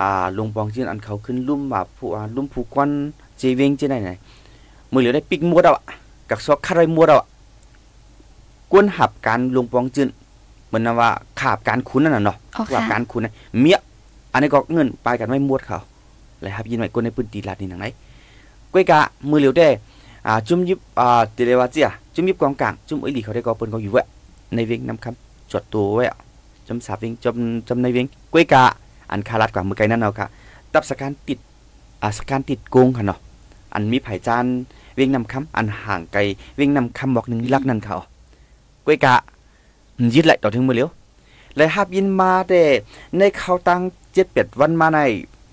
[0.00, 2.90] อ่าลงปองจีนอันเขาขึ้นลุ่มว่าผู้อ่าลุ่มผู้ควัน
[3.38, 4.10] เจเวงจีไหนไหน
[4.92, 5.84] มือเหลือได้ปิกมัวดาวอะ
[6.30, 7.26] กักซอกคารายมัวดาวอะ
[8.72, 10.08] กวนหับการลงปองจีน
[10.66, 13.78] เหมือนนะว่าขาบการคุ้นนั่นน่ะเนาะอ๋อว่าค่ะการคุณนะเมีย
[14.32, 15.78] อันนี้ก็เงินไปกันไม่มวดเขา
[16.42, 17.86] เลยครับยินไว้คนในพื้นที่ลาดนี่หนังไหน
[18.72, 19.68] ก้อยกะมือเหลียวได้
[20.26, 24.06] อ่าจุ่มยิบอ่าเตเลวาเจียจุ่มยิบกองกลางจุ่มไอหลีเขาได้ก็เปิ้นเขาอยู่แวะ
[24.54, 26.18] ในเวงนำคำ จดตัวไว้อะ
[26.68, 28.64] จำสาบเวงจำจำในเวงก้อยกะ
[29.10, 30.26] อันคารัดกว่ามือไกลนั่นเอาค่ะ
[30.72, 31.38] ตับสการติด
[32.02, 33.18] อ่าสการติดโกงค่ะเนาะ
[33.74, 34.44] อันมีไผ่จาน
[34.96, 36.20] เวงนำคำอันห่างไกล
[36.56, 37.96] เวงนำคำบอกหนึ่งลักนั่นเขา
[38.86, 39.14] ก้อยกะ
[40.14, 40.88] ยึดไหลต่อถึงมือเหลียว
[41.56, 42.62] และฮับยินมาแต่
[43.18, 43.80] ในเขาตั้ง
[44.12, 44.98] เจ็ดเป็ดวันมาใน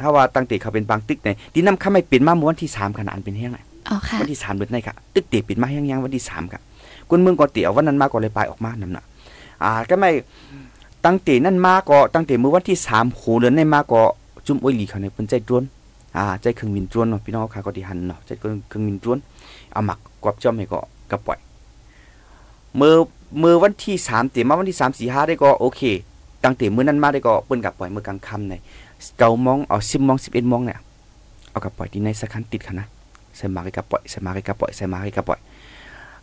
[0.02, 3.58] ถ้าว่าตั้งแต่เขาเป็นบางตึกในที่นำข้าไม่ปิดมาเมื่อวันที่สามขนาดเป็นแห้งไง
[3.90, 6.62] อ๋อค่ะวันที่สามเดือนในค่ะ ตึกเตะปิดมาแห้งยังวันที่สามค่ะ
[7.10, 9.04] กุนเมืองก็เตี๋ยววันนั้นมาก็เลยไปออกมานำน่ะ
[9.64, 10.12] อ่าก็ไม่
[11.06, 14.02] ตั้งแต่นั่นมาก็ตั้งแต่เมื่อวันที่สามโหเดือนในมาก็
[14.48, 15.64] จุ่มโอ้ยหลีเขาในเปิ้นใจตรวน
[16.18, 19.18] อ่าใจเครื่องวินตรวนเนาะพี่น้องค่ะก็ที่หันเนาะใจเครื่องเครื่องวินตรวน
[19.72, 20.80] เอาหมักกวบจอมให้ก็
[21.12, 21.40] กระปล่อย
[22.78, 22.96] เมื่อ
[23.40, 25.82] เมื่อวันที่สามเตะมาวันที่สามสี่ห้าได้ก็โอเค
[26.44, 28.54] ตั้งแต่มื้อนั้นมาได้ก็เปิ้นกับปล่อยมื้อกลางค่ำใน
[29.18, 30.80] เก้าโมงเอาสิบโมงสิบเอ็ดโมงเนี่ย
[31.52, 32.88] เอากับปล่อยที่ในสักคันติดค่ะนะ
[33.38, 35.40] ใส่มากให้กับปล่อยใส่มากให้กับปล่อยใส่มากให้กับปล่อย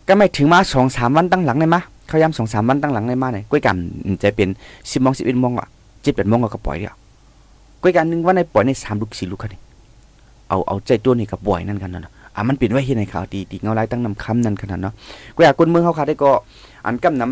[0.09, 3.77] ก็ไม่ถึงมาสองสามวันตั้งหลังเลยมะ เขาย้ำสองสามวันตั้งหลังเลยมาเนี่ยก้อยกัน
[4.23, 4.49] จะเป็น
[4.91, 5.69] สิบโมงสิบเอ็ดโมงอะ
[6.03, 6.95] เจ็ดแปดโมงก็ปล่อยเดียว
[7.83, 9.61] ก้อยกันหนึ่งวันในปล่อยในสามลูกสี่ลูกค่ะนี่
[10.49, 14.95] เอาเอาใจตัวนี่กับปล่อยนั่นกันนะอะมันเป็นไว้ที่ในข่าวตีตีเงาลายตั้งนำคำนั่นขนาดเนาะ
[15.37, 16.31] ก้อยากคนเมืองเขาขาได้ก็
[16.87, 17.23] อันกำน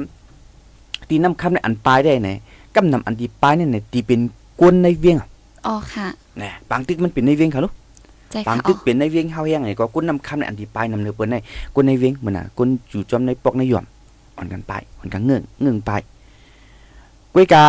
[0.48, 2.30] ำตีน้ำคำในอันปลายได้ไหน
[2.76, 4.20] กำนำอันดีปลายเนี่ยตีเป็น
[4.60, 5.16] กวนในเวียง
[5.66, 6.06] อ๋อค่ะ
[6.38, 7.72] แหน่บางตึกมันเป็นในเวียงค่ะลูก
[8.30, 11.36] ใจบางค่ะตึอ๋กอเป็นในเวียงเฮาแห้งไงก็กุนนำคำในอันดีปลายนำเนื้อเปิ้นใน
[11.74, 13.84] กุนในเวียงเหมือนน่ะกุนจู่จอมในปอกในหย่อม
[14.38, 15.92] อ่อนกันไปอ่อนกันเงื่งเงื่งไป
[17.34, 17.64] ก้วยกะ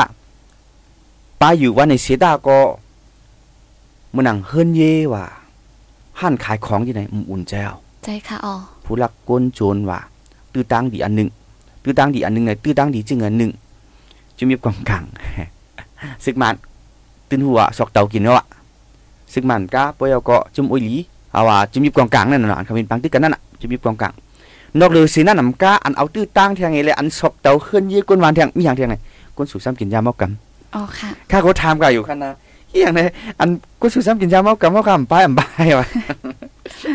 [1.42, 2.58] ปลายอยู่ว่าในเสียดาก็
[4.16, 4.82] มันนังเฮิรนเย
[5.14, 5.24] ว่า
[6.20, 8.56] ห้านขายของที่ไหนอืมอุ่นแจ้วใจค่ะอ๋อ
[8.86, 10.00] ผู้ลักก้นโจรว่า
[10.54, 11.30] ตื้อตังดีอันหนึ่ง
[11.84, 13.52] ตื้อตังดีอันหนึ่งไงตื้อตังดีจึงอันหนึ่ง
[14.38, 15.04] จะมีกองกลาง
[16.26, 16.56] ซึกมัน
[17.30, 18.46] ตื่นหัวสอกเตากินแล้วอะ
[19.34, 20.96] ซึกมันก็ปอยเอาก็จุ่มโอยหลี
[21.34, 24.14] เอาว่าจุ่มมีกองกลางนั่นน่ะอันเขาเป็นปังตื้อกันนั่นน่ะจุ่มมีกองกลาง
[24.80, 28.96] นอกเลยสินั่นนำกาอันเอาตื้อตังเทียงไงเลยอันสอกเตาเคลื่อนยี่ก้นวานเทียงมีอย่างเทียงไง
[29.38, 32.32] ก้นสู่ซ้ำกินยาเมากำอ๋อค่ะข้าเขาถามกันอยู่คันนะ
[32.70, 33.08] เฮียงเลย
[33.40, 35.42] อันกูสู่ซ้ำกินยาเมากำเมากำไปอันไป
[35.80, 35.88] วะ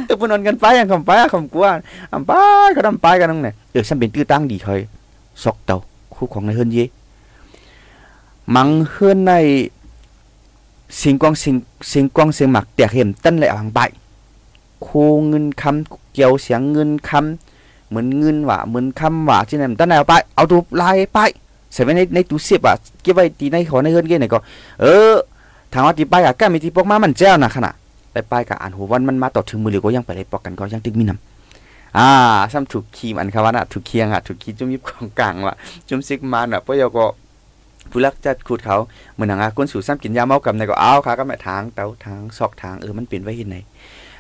[0.07, 1.67] เออปุ่นนอนกันไปอันคำไปอันคำกลัว
[2.13, 2.33] อันไป
[2.77, 4.81] ก็ทำไปกันนั่งเนี่ยเออซ้ำเป็นตื้อตั้งดีเคย
[5.43, 5.77] สอกเตา
[6.15, 6.85] คู่ของในเฮือนเย่
[8.55, 9.33] มังเฮือนใน
[11.01, 11.55] สิงกวางสิง
[11.93, 13.81] สิงกวางเสียงหมักแตกเห็มตั้นเลยอังไป
[14.87, 17.44] คูเงินคำเกี่ยวเสียงเงินคำ
[17.95, 21.19] เหมือนเงินว่ะเหมือนคำว่ะที่ไหนตั้นไหนไปเอาตัวลายไป
[21.73, 24.39] ใส่ไว้ในในตู้เสียบอะเก็บไว้ตีในของในเฮือนเกี้ยไหนก็
[24.81, 25.15] เออ
[25.73, 27.75] ทางว่าตีไปอะก็มีที่ปอกมามันแจ้วนะขนาด
[28.13, 32.09] ไปไปกับอ่านหัววันมันมาต่อถึงมือหรือก็ยังไปได้ปอกกันก็ยังตึกมีน้ำอ่า
[32.53, 35.55] ซ้ำถูกคีมอันคำว่าน่ะถูกเคียงอะถูกคีจุ่มยิบของกลางว่ะ
[35.89, 37.05] จุ่มซิกมันอะเพราะยก็
[37.91, 38.77] ผู้ลักจะขุดเขา
[39.15, 43.57] เหมือนหนังอะก้นสู่ซ้ำกินยาเมากับในก็เอาค่ะก็แม่ทางเตาทางซอกทางเออมันเปลี่ยนไว้เห็นไหน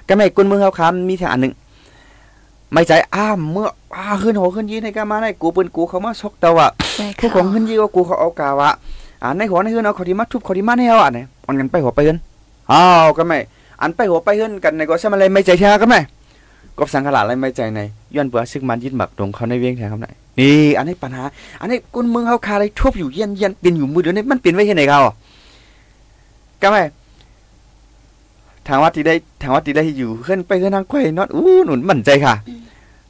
[0.09, 1.53] ก็แม่ก้นมือเขาคำมีทางอันหนึ่ง
[2.73, 8.71] ไม่ใจอ้ามเมื่ออ้าขึ้นหัวขึ้นยีในกันมาในกูเป็นกูเขามาซอกเตาอะใช่ผู้ค่ะของขึ้นยี่ก็กูเขาเอากาวะ
[9.23, 12.19] อ่าในหัวในเฮือนเอาเขาที่มาทุบเขาที่มาให้เอาอะเนี่ยอันกันไปหัวไปเฮือน
[12.73, 13.39] อ้าวก็ไม่
[13.83, 16.01] อันไปหัวไปเฮือนกันในก็ใช่มาเลยไม่ใจเท่าก็ไม่
[16.79, 17.81] กบสังขารอะไรไม่ใจใน
[18.15, 21.23] ย้อนเบื่อซึกมันยึดหมักตรงเขาในเวียงแทนครับไหนนี่อันนี้ปัญหา
[21.61, 25.01] อันนี้กุนเมืองเขาคาอะไรทุบอยู่เย็นเย็นเปลี่ยนอยู่มือเดียวนี้มันเปลี่ยนไว้ที่ไหนเขา
[26.63, 26.83] ก็ไม่
[28.69, 32.35] ทางวัดที่ได้ทางวัดที่ได้อยู่เฮือนไปเฮือนทางควายนอนอู้หนุนมั่นใจค่ะ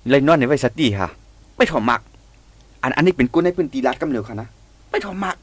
[0.08, 1.08] เลยนอนในไว้สติค่ะ
[1.56, 2.00] ไม่ถอมหมัก
[2.82, 4.48] อันอันนี้เป็นกุนในพื้นที่รัดกำเนิดค่ะนะ
[4.90, 5.36] ไม่ถอมหมัก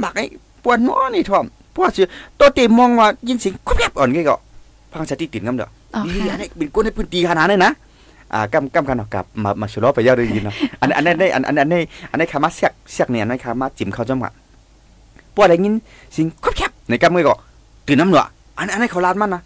[0.00, 0.26] หมักไอ้
[0.62, 2.06] ปวดน้อนี่ถอมเพราะว่าชื่อ
[2.38, 4.36] ตัวเต็มมองว่ายินเสียงคุบแยบอ่อนไงก็
[4.92, 7.72] พังสติติดน้ำเด้ออ๋อนี่อัค่ะนนี้เป็นกุนในพื้นที่ขนาดนั้นนะ
[8.32, 14.30] อ่ากำกำกันเอากลับมามาชลอไปยาวได้ยินเนาะอันอันนั้นได้อันอันอันนี้อันนี้คำว่าเสียกเสียกเนี่ยอันนี้คำว่าจิ้มเขาจังหวะ
[15.34, 15.74] ปวดอะไรยิน
[16.12, 17.34] เสิ่งคุบแยบในกำเงยก็
[17.86, 19.42] ตื่นน้ำเนาะอันอันนี้เขาลาดมันนะ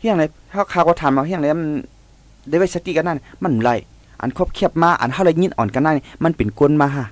[0.00, 1.70] เฮียงไรถ้าข่าวก็ทำมาเฮียงไรมัน
[2.48, 3.70] ได้ไว้สติกันนั่นมันไร
[4.20, 7.06] อันครบเคียบมาอันเท่าไรยินอ่อนกันนั่นมันเป็นกวนมาฮะ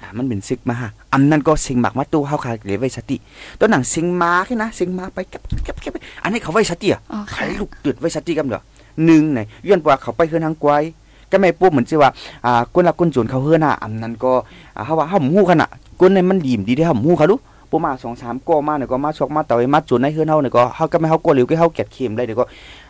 [0.00, 3.16] อ่ามันเป็นซึกมาฮะอันนั้นก็สิงหมักมาตู้เฮาคาเลยไว้สติ
[3.58, 8.62] ตัวหนังสิงมาแค่นะสิงมาไปเก็บเก็บเก็บอันนี้เขาไว้สติอะอ๋อใครค่ะลูกตืดไว้สติกันเด้อ
[9.06, 10.82] หนึ่งไหนย้อนว่าเขาไปเฮือนทางกวาย
[11.30, 12.10] ก็ไม่ปุ๊บเหมือนสิว่า
[12.46, 14.32] อ่าคนละคนจนเขาเฮือนน่ะอันนั้นก็
[14.76, 15.68] อ่าเฮาว่าเฮาฮู้กันน่ะ
[16.00, 17.36] คนในมันดีมดีได้เฮาฮู้เขาดู
[17.70, 22.44] ปุ๊มา2 3ก็มาเนี่ยก็มาชกมาต่อยมาจนในเฮือนเฮาเนี่ยก็เฮาก็ไม่เฮาก็เหลียวก็เฮาเก็ดเข็มได้เดี๋ยวก็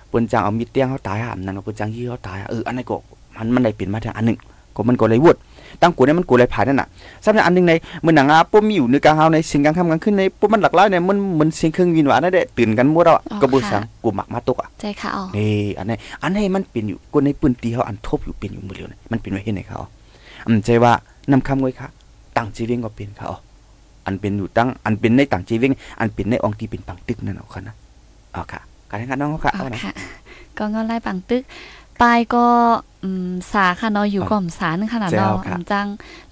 [0.08, 2.96] เปิ้นจังเอามีดเตียงเฮาตายอะอันนั้นก็เปิ้นจังยี่เฮาตายอะเอออันนั้นก็
[3.36, 4.38] มันมันได้เป็นมาทางอันหนึง
[4.76, 5.36] ก็มันก็เลยวุด
[5.82, 6.88] ตั้งกูเนี่ยมันกูเลยผ่านนั่นน่ะ
[7.24, 7.72] สำหรับอันหนึงใน
[8.04, 19.78] มันหนังอาปุ๊มอยู่ในกลางเฮาในสิ่งกลางค่ำกลางขึ้นในปุ๊มมันหลักหลายเนี่ยมันมันสิ่งเครื่องวินหวานนั่นแหละตื่นกันหมดอะกระบุสังกูหมักมาตกอะใจค่ะอ๋อนี่อันนี้อันนี้มันเป็นอยู่กูในปืนตีเขาอันทบอยู่เป็นอยู่มือเดียวเนี่ยมันเป็นไว้เห็นไหนเขา
[20.44, 20.92] อันใจว่า
[21.30, 21.88] นำคำไว้ค่ะ
[22.36, 23.28] ต่างจีเวงก็เป็นเขา
[24.06, 27.74] อันเป็นอยู่ตั้งอันเป็นในต่างจีเวงอันเป็นในองค์ที่เป็นปังตึกนั่นเอาค่ะนะ
[28.32, 29.92] เอาค่ะ การทำงานน้องเขาค่ะอ๋อเอานะค่ะ
[30.58, 31.42] ก็เงาไล่ปังตึก
[32.00, 32.46] ปลายก็
[33.02, 35.86] อืมสาค่ะเนาะอยู่อ๋อก่อมสานึงค่ะเนาะแจ้วเนาะค่ะอำจัง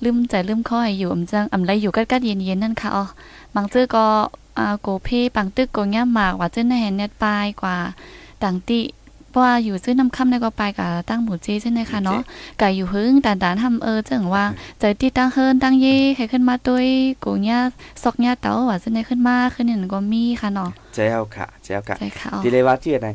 [0.04, 3.04] ลืมใจลืมข้อยอยู่อำจังอำไรอยู่กัดกัดเย็นเย็นๆนั่นค่ะอ๋อ
[3.54, 4.04] บางเจ้อก็
[4.58, 7.76] อ่าโกเพปังตึกโกแง่หมากว่าเจ้าในเห็นเน็ตปลายกว่า
[8.42, 8.80] ต่างติ
[9.34, 12.20] เพราะว่าอยู่ซื้อน้ำค่ำในก็ไปกับตั้งหมูเจใช่ไหมคะเนาะ
[12.60, 14.44] กะอยู่หึงด่านด่านทำเออจังว่า
[14.80, 16.86] ใจที่ตั้งเฮินตั้งเย่ใครขึ้นมาด้วย
[17.24, 17.58] กูเนี่ย
[18.02, 23.08] ซอกเนี่ยเต้าว่าจะได้ขึ้นมาขึ้นเนี่ยก็มีค่ะเนาะเจ้าค่ะเจ้าค่ะใจค่ะอ๋อทีเลยว่าเจียไหน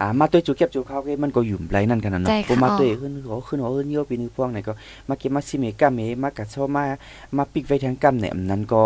[0.00, 4.72] อ่ามาตัวจูเก็บจูเขาเกมันก็อยู่ไรนั่นกันนะใจเนาะค่ะผมมาอ๋อตัวขึ้นหัวขึ้นหัวขึ้นเยอะปีนึงพวงไหนก็
[5.08, 6.84] มาเก็บมาซิเมกาเมมากัดโซมา
[7.36, 8.82] มาปิกไว้ทางกำเนี่ยอันนั้นก็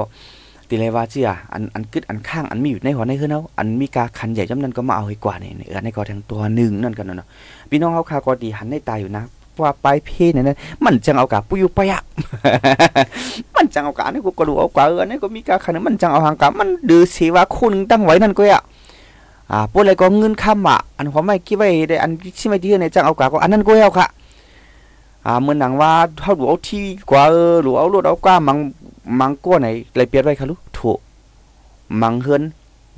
[0.70, 7.28] ทีเลยว่าเจียอันอันกึดอันข้างอันมีอยู่ในหัวในเฮือนเอาอันมีกาคันใหญ่จำนั้นก็มาเอาให้กว่านี่เออในก็ทางตัวหนึ่งนั่นกันเนาะ
[7.70, 9.24] พี่น้องเขาคาก็ดีหันในตาอยู่นะ
[9.62, 12.00] ว่าไปเพศเนี่นะมันจังเอากาปุยปะยะ
[13.54, 18.62] มันจังเอากานี่กูก็รู้เอากว่าเออนี่ก็มีกาคันมันจังเอาหางกามันดื้อสีว่าคู่หนึงตั้งไว้นั่นก็อะ
[19.50, 24.08] อ่าพวกอะไรก็เงินคำอะอันของไม่คิดไว้ได้อันที่ไม่ที่ในจังเอากาก็อันนั้นก็เอาค่ะ
[25.26, 28.58] อ่าเหมือนหนังว่าเท่าหลวเอาที่กว่าเออหลวเอารถเอาก้ามัง
[29.20, 30.80] มังก้นไหนเลยเปลี่ยนไว้ค่ะลูกโถ
[32.02, 32.42] มังเฮิรน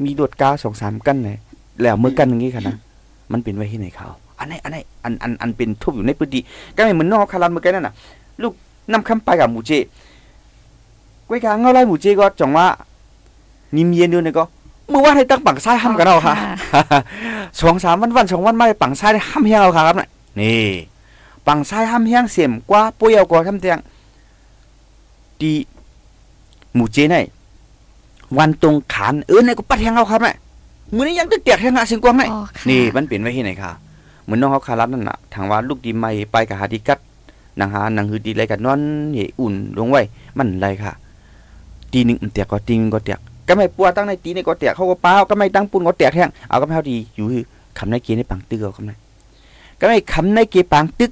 [0.04, 1.36] มีรถกาสองสามกันเลย
[1.80, 2.76] แล้วมือกันอย่างงี้ค่ะนะ
[3.32, 4.08] มันเป็นไว้ที่ไหนเขา
[4.38, 6.42] อันไหนอันไหนอันอันอันเป็นทุบอยู่ในพื้นที่
[6.76, 7.94] ก็ไม่เหมือนนอกคารันเมื่อกี้นั่นน่ะ
[8.42, 8.52] ลูก
[8.92, 9.70] นำคำไปกับหมูเจ
[11.28, 12.66] กุ้ยกางเงาไล่หมูเจก็จังว่า
[13.76, 14.44] นิมเย็นเดือนนี่ก็
[14.90, 16.34] เมื่อวานให้ตั้งปังซ้ายห้ามกันเอาค่ะ
[17.60, 20.08] สองสามวันวันสองวันมาปังซ้ายห้ามเฮียงเอาครับน่ะ
[20.40, 20.64] นี่
[21.46, 23.78] ปังซ้ายห้ามเฮียงเสียมกว่าปุยเอากว่าทำเตียง
[25.40, 25.52] ดี
[26.74, 27.16] หมู่เจไหน
[28.38, 30.36] วันตรงขานเออในก็ปัดเฮียงเอาครับน่ะ
[30.94, 33.70] มือนี้ยังตึกเตียกเฮียงอะสิงกวางไหนอ๋อค่ะนี่มันเป็นไว้ที่ไหนค่ะ
[34.24, 36.98] เหมือนน้องเขาคารับนั่นน่ะทางว่าลูกดีไม่ไปกับหาดีกัด
[37.60, 38.80] นางหานางฮือดีอะไรกันนอน
[39.12, 40.02] เหยอุ่นลงไว้
[40.38, 40.92] มันไรค่ะ
[41.92, 47.44] ตีหนึ่งมันเตียกก็ตีหนึงก็เตียกก็ไม่ปัวตั้งในตีในก็เตียกเขาก็เปล่าก็ไม่ตั้งปุ่นก็เตียกแห้งเอาก็ไม่เท่าดีอยู่คือ
[47.78, 48.92] คำในเกในปังตึกเอาคำใน
[49.80, 51.10] ก็ไม่คำในเกปังตึก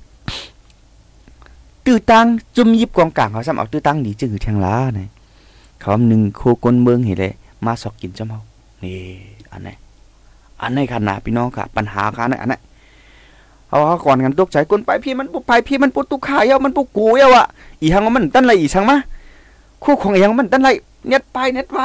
[1.91, 2.27] ตื้อตัง
[2.57, 5.09] จุ่มยิบกองกลางเขาซ้ำเอาตื้อตังดีจื้อแทงล้าเนี่ย
[5.81, 7.33] เขาหนึ่งโคกลเมืองเห็นเลย
[7.65, 8.41] มาสอกกินจำเฮา
[8.83, 8.97] นี่
[9.53, 9.75] อันนี้
[10.63, 12.59] อันนี้ขนาดพี่น้องค่ะ ปัญหาค่ะนะอันนี้
[13.69, 17.47] เอาว่าก่อนกันตกใจคนไปพี่มันปุไปพี่มันปุตุขายเอามันปุกูเอาอะ
[17.81, 18.97] อีหังมันตั้นไรอีสังมา
[19.85, 20.69] คู่ของอีหังมันตั้นไร
[21.09, 21.79] เน็ตไปเน็ตไป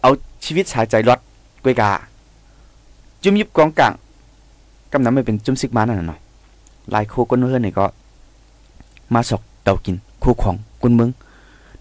[0.00, 0.10] เอา
[0.44, 1.20] ชีวิตสายใจรอด
[1.64, 1.90] กวยกา
[3.22, 3.92] จุ่มยิบกองกลาง
[4.92, 6.29] กำนั้นไม่เป็นจุ่มซิกมานั่นหน่ะเนาะลาย
[7.08, 7.86] โคก้นเฮือนนี่ก็
[9.14, 11.10] มาสอกเตากินคู่ของคนเมือง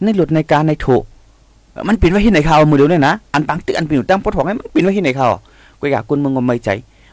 [0.04, 0.88] ในรถในการในโถ
[1.72, 5.28] เอ่อมันเป็นไว้ที่ไหนเขาเอามือเดียวเนี่ยนะอันปังตึกอันเป็นอยู่ตั้งปอดของให้มันเป็นไว้ที่ไหนเขา
[5.82, 6.70] ก็อยากคุณมึงก็ไม่ใจ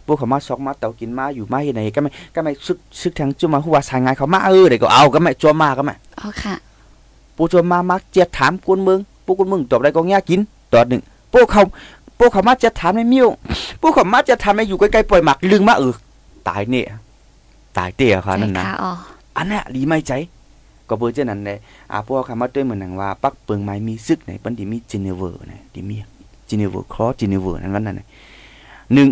[0.06, 6.54] พวกเขามาซอกมาเตากินมาอยู่มาเฮ็ดไหนก็ไม่ก็ไม่ซึกซึกทางจุมาหัวสายงานเขามาเออเดี๋ยวก็เอาก็ไม่จัวมาก็ไม่อ๋อค่ะ
[7.36, 10.40] ปูจัวมามักเจียดถามกวนเมืองปูกวนเมืองตอบได้ก็แง่กิน
[10.72, 11.62] ตอดหนึ่งพวกเขา
[12.18, 13.26] พวกเขามาเจียดถามในมิ้ว
[13.80, 15.92] พวกเขามาเจียดถามในอยู่ใกล้ๆปล่อยหมักลึงมาเออ
[16.48, 16.86] ตายเนี่ย
[17.78, 18.92] ตายเตี้ยค่ะนั่นนะค่ะอ๋อ
[19.36, 20.12] อันเนี้ยดีไม่ใจ
[20.88, 21.58] ก็เบอร์เจานั้นเลย
[21.92, 25.96] อ่าพวกคำว่าด้วยเหมือนหนังว่า ปักเปิงไม้มีซึกไหนปันดีมีจินเนเวอร์นะดีมี
[26.48, 28.06] จินเนเวอร์ครอจินเนเวอร์นั่นวันนั้นน่ะ
[28.94, 29.08] หนึ่ง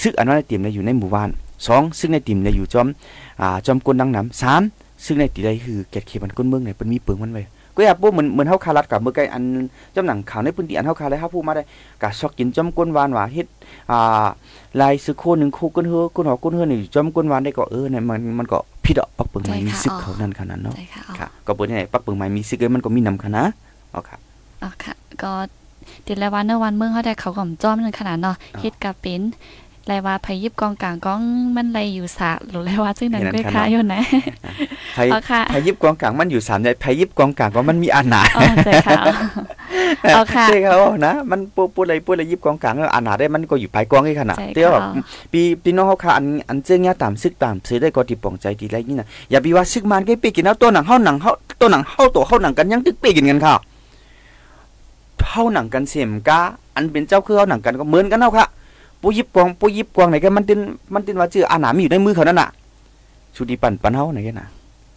[0.00, 1.28] ซึกอันนั้นในติ่มเนี่ยอยู่ในหมู่บ้าน
[1.66, 2.86] สองซึกในติ่มเนี่ยอยู่จอม
[3.40, 4.62] อ่าจอมกลดังน้ำสาม
[5.04, 7.42] ซึกในติใดคือเกตเขมันก้นเมืองเนี่ยเป็นมีเปิงมันไว้
[7.76, 9.42] ก็อยากพวกเหมือนเหมือนเฮาคารัดกับเมื่อไกอัน
[9.94, 11.62] จำหนังข่าวในพื้นที่อันเฮาคาเลยเฮาพูดมาได้
[12.02, 13.46] กะซอกกินจอมก้นวานว่าเฮ็ด
[13.90, 14.26] อ่า
[14.80, 23.42] ลายซึกโคหนึ่งโคก้นเฮือก้นหอก้นเฮือนี่จอมก้นวานได้ก็เออเนี่ยมันมันก็ผิดอะปักเปิงไม้มีซึกเขานั่นขนาดเนาะใช่ค่ะอ๋อค่ะก็เปิดให้ปักเปิงไม้มีซิกเอ้ยมันก็มีนำคณะ
[23.94, 24.16] อ๋อค่ะ
[24.62, 25.32] อ๋อค่ะก็
[26.04, 29.22] เดี๋ยวแล้ววันเนอวันเมืองเขาได้เขาก็จ้อมนั่นขนาดเนาะอ๋อเฮ็ดกับเป็น
[29.88, 31.20] ไรว่าไผยิบกองกลางกอง
[31.56, 34.02] มันไรอยู่สะหรือไรว่าซึ่งนั้นเห็นอันก็ขนาดค้าอยู่นะ
[34.94, 44.82] ไผอ๋อค่ะไผยิบกองกลางมันอยู่สามใหญ่ไผยิบกองกลางก็มันมีอาหนาอ๋อใช่ค่ะอ๋อเอาค่ะใช่ครับนะมันปูปูอะไรปูอะไรยิบกองกลางแล้วอาหนาได้มันก็อยู่ภายกองให้ขนาดใช่ค่ะเตี้ยแบบ
[45.32, 53.54] ปีปีน้องเขาค่ะอันอันเจ้าเนี้ยตามซึกตามซื้อได้ก็ติปองใจดีไรนี่นะอย่าบีว่าซึกมันก็ไปกินเอาตัวหนังเฮาหนังเฮาตัวหนังเฮาตัวเฮาหนังกันยังตึกไปกินกันค่ะ
[55.28, 56.40] เฮาหนังกันเสียมกา
[56.74, 58.46] อันเป็นเจ้าคือเฮาหนังกันก็เหมือนกันเฮาค่ะ
[59.02, 60.58] ปูยิบกวางปูยิบกวางไหนกันมันติน
[60.94, 62.48] มันตินว่าชื่ออาหนามอยู่ในมือเขานั่นน่ะ
[63.36, 64.46] ชุดีปั่นปั่นเฮาไหนกันน่ะ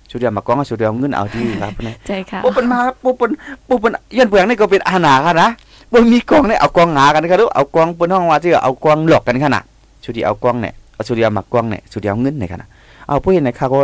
[0.09, 3.31] ชุดเดียวมากองเอาชุดเดียวเอาเงินเอาที่ครับนะใช่ค่ะปูเป็นมาปูเป็น
[3.67, 5.49] ปูเป็นยันเปลืองนี่ก็เป็นอาหนาค่ะนะ
[5.91, 9.63] ปูมีกองเนี่ยเอากองหากันครับเอากองเป็นห้องว่าชื่อเอากองหลอกกันค่ะน่ะ
[10.03, 12.69] ชุดเดียวเอากองเนี่ยเอาชุดเดียวมากองเนี่ยชุดเดียวเอาเงินเนี่ยค่ะน่ะ
[13.07, 13.79] เอาผู้เห็นไหนข้าก็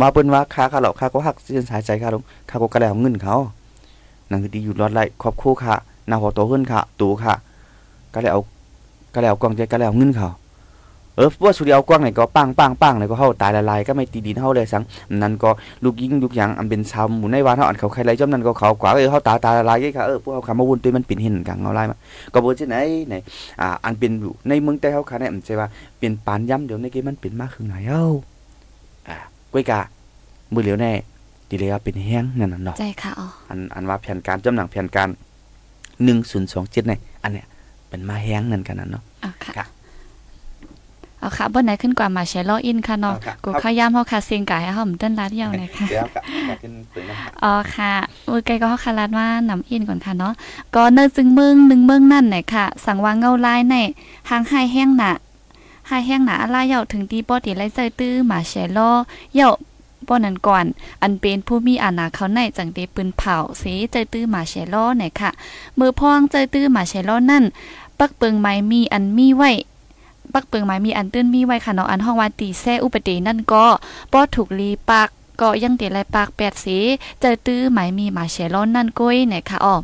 [0.00, 3.36] มาเปิ้นว่าค่าข้าหลอกค่าก็หักเส้นสายใจค่าลงค่าก็กระแล้วเงินเขา
[4.30, 5.74] นั่นคือดีอยู่รอดไล่ครอบครัวค่ะ
[6.08, 7.34] หน้าหัวโตขึ้นค่ะตูค่ะ
[8.12, 8.40] ก็เลยเอา
[9.14, 10.30] ก็เลยเอากล้องใจก็เลยเอาเงินเขา
[11.16, 14.82] เออว่าสุดเดียวเอากล้องไหนก็ปังปังปังเลยก็เฮาตายละลายก็ไม่ตีดินเฮาเลยสัง
[15.22, 15.50] นั่นก็
[15.84, 21.96] ลูกยิงลูกหยังอันเป็นชาวหมู่ในวานเฮาอันเขาใครไรจอมนั้นก็เขากว่าเออเฮาตายตายละลายค่ะเออพวกเฮาคำมาวนตัวมันเป็นเห็นกังเอาไล่มา
[22.32, 22.76] ก็บ่ใช่ไหน
[23.08, 23.14] ไหน
[23.60, 25.68] อ่าอันเป็นอยู่ในเมืองแต่เฮาค่ะเนี่ยมันใช่ว่า
[25.98, 28.06] เป็นปานย่ำเดี๋ยวในเกมมันเป็นมากขึ้นไหนเอ้า
[29.08, 29.16] อ่า
[29.52, 29.80] ก้อยกา
[30.52, 30.92] มือเหลียวแน่
[31.50, 35.08] ดีเลยว่าเป็นแห้งนั่นน่ะเนาะใช่ค่ะอ๋ออันอันว่าแผนการจำหนังแผนการ
[36.16, 37.46] 1027เนี่ยอันเนี้ย
[37.88, 39.66] เป็นมาแห้งนั่นกันนั่นเนาะเอาค่ะค่ะ
[41.20, 47.92] เอาค่ะบนไหนขึ้นกว่ามาแชร์ลออินค่ะเนาะเอาค่ะกูข้าวยามเฮาค่ะเสียงกายให้เฮามันเต้นลาดยาวหน่อยค่ะเดี๋ยวกับอยากกินปืนน้ำอ๋อค่ะ
[48.30, 50.32] มือไกลก็คาราดว่านำอินก่อนค่ะเนาะ
[50.74, 53.74] ก็เนินจึงเมืองหนึ่งเมืองนั่นไหนค่ะ สั่งวางเงาลายใน
[54.30, 55.12] หางไห้แห้งหนา
[55.88, 58.90] ไห้แห้งหนาอะไรเหย่าถึงตีปอตีไรใจตื้อหมาแชลอ
[59.34, 59.50] เหย่า
[60.08, 60.64] ป้อนั้นก่อน
[61.02, 65.30] อันเป็นผู้มีอาณาเขาในจังเดปืนเผาเสใจตื้อหมาเชลอไหนค่ะ
[65.78, 67.44] มือพองใจตื้อหมาเชลอนั่น
[67.98, 69.52] ปักเปิงไม้มีอันมีไว้
[70.34, 73.66] ปักเปิงไม้มีอันตื้นมีไว้ค่ะเนาะอันห้องว่าตีแซ่อุปเดนั่นก็
[74.12, 75.08] ป้อถูกลีปาก
[75.40, 76.78] ก็ยังเตไรปากแปดสี
[77.20, 79.76] เจอตื้อหมายมีหมาเชลอนนั่นก้อยไหนคะอ๋อ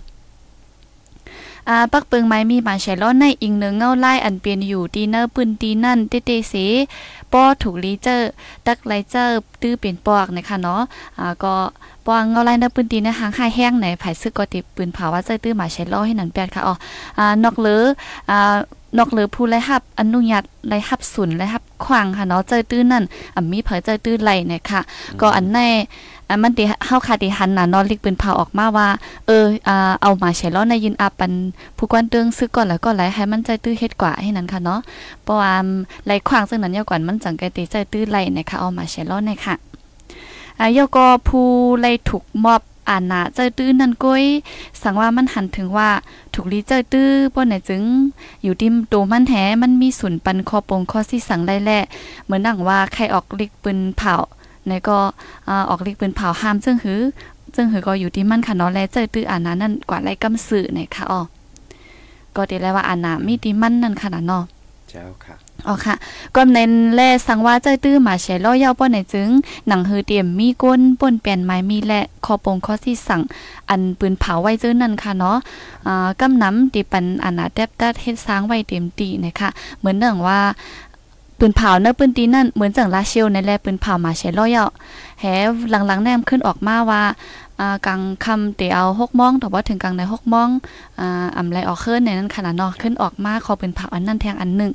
[1.68, 6.54] อ่าปักเปิงไม้มีหมาเชลอนในอิงเนื้อเงาไล่อันเปลี่ยนอยู่ดีเนอร์ปืนตีนั่นเตเตเส
[7.32, 8.28] ป้อถูกลีเจอร์
[8.66, 10.80] ตักไลเจอร์ตื้อเปลี่ยนปอกนะคะเนาะ
[11.18, 11.54] อ่าก็
[12.06, 16.74] ปองเงาไล่เนอร์ปืนตีในหางหายแห้งไหนไผซึกก็ติปืนเผาว่าเจอตื้อหมาเชลอให้นั่นแปดค่ะอ๋อ
[17.18, 17.82] อ่านอกเหลือ
[18.30, 18.56] อ่า
[18.98, 24.80] นอกเหลือผู้ไล่ฮับอนุญาตไล่ฮับศูนย์ไล่ฮับ ขวางค่ะเนาะเจอตื้อนั่นอ่ามีเผยเจอตื้อไหลนะคะ
[25.20, 25.58] ก็อันใน
[26.28, 28.88] อันมันติเฮาคาติหันน่ะนอนลิกปืนเผาออกมาว่า
[29.26, 29.44] เออ
[30.02, 31.32] เอามาใช้ล้อในยินอาปัน
[31.76, 34.80] ผู้กวนเตืองซื้อก่อนแล้วก็ไหลให้มันใจตื้อเฮ็ดกว่าให้นั้นค่ะเนาะ
[35.22, 35.54] เพราะว่า
[36.04, 39.54] ไหลขวางซึ่งนั้นยาวก่อนมันจังไกติใจตื้อไหลนะคะเอามาใช้ล้อในค่ะ
[40.60, 41.46] อ่ายก็ผู้
[41.80, 44.24] ไหลถูกมอบ อ่าณาใจตื้อนั่นก้อย
[44.82, 45.88] สังว่ามันหันถึงว่า
[46.34, 47.82] ถูกลีใจตื้อป้นไหนจึง
[48.42, 51.80] อยู่ดิมโตมันแหมันมีศูนย์ปันคอปงข้อที่สังได้แหละ
[52.24, 54.14] เหมือนนังว่าใครออกลิกปืนเผา
[54.66, 54.98] ในก็
[55.68, 57.00] ออกเรียกปืนเผาห้ามซึ่งหือ
[57.54, 61.20] ซึ่งหือก็อยู่ที่มันค่ะเนาะและเจอตื้ออ่านนั้นนั่นกว่าไรกำสื่อไหนค่ะอ๋อ
[62.36, 64.44] ก็ได้แล้วว่าอ่านนามีที่มันนั่นค่ะนะเนาะ
[64.90, 65.36] เจ้าค่ะ
[65.68, 65.94] อ๋อค่ะ
[66.36, 69.28] ก็เน้นแลสังว่าเจอตื้อหมาเฉล้อยาวป้อนไหนจึง
[69.68, 73.22] หนังหือเตรียมมีก้นป่นเปลี่ยนไม้มีและคอปงข้อที่สั่ง
[73.68, 75.36] อันปืนเผาไว้เจอนั่นค่ะเนาะ
[75.86, 80.40] อ่ากำน้ำตีปันอนาแดบตัดเฮ็ดสร้างไว้เต็มตีนะคะเหมือนเนื่องว่า
[81.38, 84.70] ปืนเผาเนอะปืนตีนั่นเหมือนจังลาเชลในแลปืนเผามาเชลลอยอะ
[85.20, 85.24] แฮ
[85.70, 87.02] หลังๆแนมขึ้นออกมาว่า
[87.60, 90.48] อ่ากลางคำเตเอาหกมองแต่ว่าถึงกลางในหกมอง
[91.00, 94.72] อ่าอำไรออกขึ้นในนั้นขนาดเนาะขึ้นออกมาขอปืนเผาอันนั้นแทงอันหนึ่ง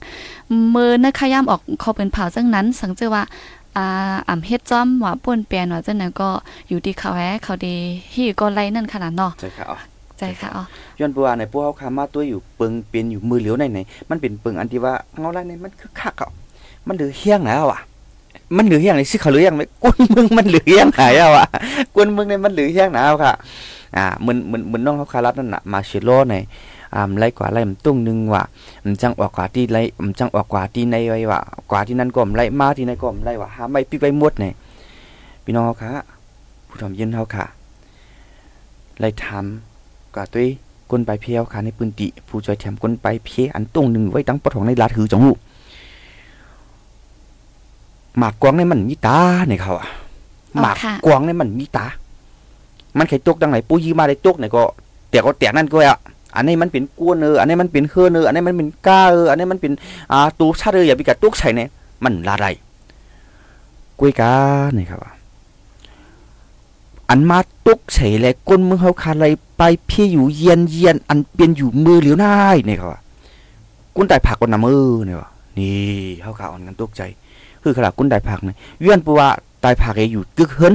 [0.76, 3.24] มือนะขย่ำออกขอปืนเผาจังนั้น สังเจอว่า
[3.78, 6.30] อ่าอ่ำเฮ็ดจ้อมว่าป่นเปลี่ยนว่าจังนั้นก็
[6.69, 7.76] อยู่ที่เขาแฮเขาดี
[8.13, 9.78] ฮีก็ไล่นั่นขนาดเนาะเจ้าค่ะอ๋อ
[10.19, 10.63] จใจค่ะอ๋อ
[11.00, 16.30] ย้อนปัวในพวกเขาคามาตัวอยู่เปิงเป็นอยู่มือเหลียวในไหนมันเป็นเปิงอันที่ว่าเงาไรในมันคือคักเอา
[16.88, 17.80] มันเหลือเฮี้ยงแล้วอะ
[18.58, 21.48] มันเหลือเฮี้ยงในสิเขาเหลือเฮี้ยงไหมกวนมึงมันเหลือเฮี้ยงไหายอะ
[21.96, 23.34] กวนมึงในมันเหลือเฮี้ยงหนาวค่ะ
[23.98, 26.36] อ่าเหมือนเหมือนเหมือนน้องเขาคารับนั่นน่ะมาเชโลใน
[26.96, 28.44] อ่าไล่กว่าไล่มันตุ้งนึงว่า
[28.86, 31.39] มันจังออกกว่าที่ไล่มันจังออกกว่าที่ในไว้ว่า
[31.72, 34.46] กว่าที่นั่นก็มไล่มาที่ในก็มไล่ว่าหาไม่ปิกไปหมดใน
[35.44, 35.92] พี่น้องเขาค่ะ
[36.68, 37.46] ผู้ทำยินเขาค่ะ
[39.00, 40.48] ไล่ทำกว่าตัว
[40.92, 45.32] ก้นไปเพียวค่ะในปืนติผู้จอยแถมก้นไปเพียอันตุ้งหนึ่งไว้ตั้งปะทองในลาถือจังหู
[48.17, 49.88] หมากกวางในมันมีตาในเขาอะ
[50.60, 51.86] หมากกวางในมันมีตา
[52.98, 54.63] มันไข่ตกดังไหนปูยีมาได้ตกไหนก็
[55.10, 56.00] แต่ก็แตกนั่นก็อะ
[56.36, 59.72] อันนี้มันเป็นกวนเอออันนี้มันเป็นเฮือนเอออันนี้มันเป็นก้าเอออันนี้มันเป็น
[60.12, 61.69] อ่าตูชาเอออย่าไปกัดตุกใส่เนี่ย
[62.04, 62.45] มันละไร
[64.00, 64.34] กวยกา
[64.74, 65.00] เนี่ยครับ
[67.10, 69.26] อันมาตุกใส่แลก้นมือเขาคาไร
[69.58, 72.32] ไปพี่อยู่เย็นเย็นอันเป็นอยู่มือเหลียวหน้า
[72.67, 72.89] เนี่ยครับ
[73.95, 75.17] กุ้นไตผักกันนำมือเนี่ย
[75.58, 75.80] นี่
[76.22, 77.02] เขาขาอ่อนกันตกใจ
[77.63, 79.22] คือขนากุ้นไตผักเนี่ยเยื่อนปัว
[79.62, 80.74] ไตผักเออยู่กึกเฮิน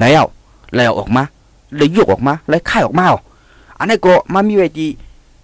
[0.00, 0.24] แล้ว
[0.76, 1.22] แล้วออกมา
[1.76, 3.06] เลยยกออกมาเลยค่ายออกมา
[3.78, 4.86] อันนี้ก็มามีไว้ดี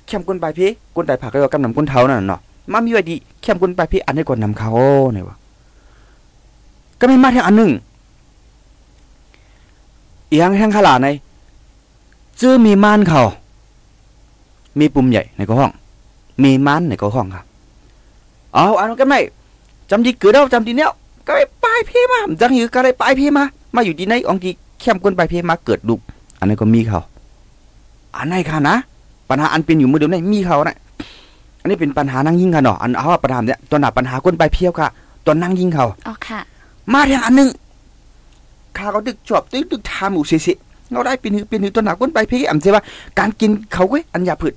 [0.07, 2.41] เข้มก้นปพี่ก้นไตผักก็กำนำก้นเท้านั่นเนาะ
[2.73, 4.71] มามีไว้ดีเข้มก้นปพี่อันนี้ก็นำเขา
[5.13, 5.37] เนี่ยวะ
[7.01, 7.71] ก็ไม่มาทางอันหนึ่ง
[10.29, 11.09] เอียงแห้งขลาใน
[12.41, 13.23] จื้อมีม่านเขา
[14.79, 15.73] มีปุ่มใหญ่ในก็ห้อง
[16.43, 17.45] มีม่านในก็ห้องครับ
[18.55, 19.21] เอาอันนั้นก็ไม่
[19.91, 20.91] จำดีเกิดเอาจำดีเนี้ย
[21.27, 23.45] ก็ไปปลายพี่มาจังอยู่ก็เลยปลายพี่มา
[23.75, 26.01] มาอยู่ที่ไหนองกีเข้มก้นปลายพี่มาเกิดลูก
[26.39, 27.01] อันนี้ก็มีเขา
[28.17, 28.77] อันไหนค่ะนะ
[29.31, 30.77] ปัญหาอันเป็นอยู่มือเดียวนี่มีเขานะ
[31.61, 34.89] อันนี้เป็นปัญหานั่งยิงค่ะเนาะอันเอาปัญหาเนี่ยตัวหนาปัญหาคนไปเพี้ยวค่ะ
[35.25, 36.41] ตัวนั่งยิงเขาอ๋อค่ะ
[36.93, 37.49] มาเรียงอันหนึง
[38.77, 40.53] ข้าเขาดึกจอบตึกดึกทาหมูเสิ
[40.93, 42.83] เราได้เป็นหือเป็นหือตัวหนาคนไปเพี้ยอำเจว่า
[43.19, 44.55] การกินเขาเว้ยอันยาผืด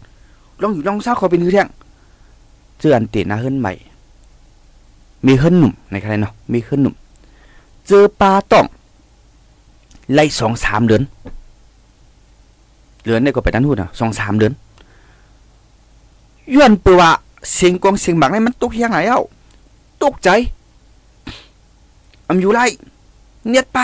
[0.62, 1.68] ลองอยู่ลองเศร้าเขาเป็นหือเที่ยง
[2.80, 3.74] เจออันเตะนาเฮิรนใหม่
[5.26, 6.96] มีเฮิรนหนุ่มในใครเนาะมีเฮิรนหนุ่ม
[7.88, 8.66] เจอปลาต้อง
[10.14, 11.04] ไล่สองสามเดือน
[13.06, 14.54] เดือนนี่ก็ไปด้านหุ่นอะสองสามเดือน
[16.56, 17.02] ย้อนปัว
[17.54, 19.22] เสียงกองเสียงหมักนี่มันตกเฮียงไหนเอ้า
[20.04, 20.30] ตกใจ
[22.28, 22.60] อำอยู่ไร
[23.48, 23.80] เนียดไป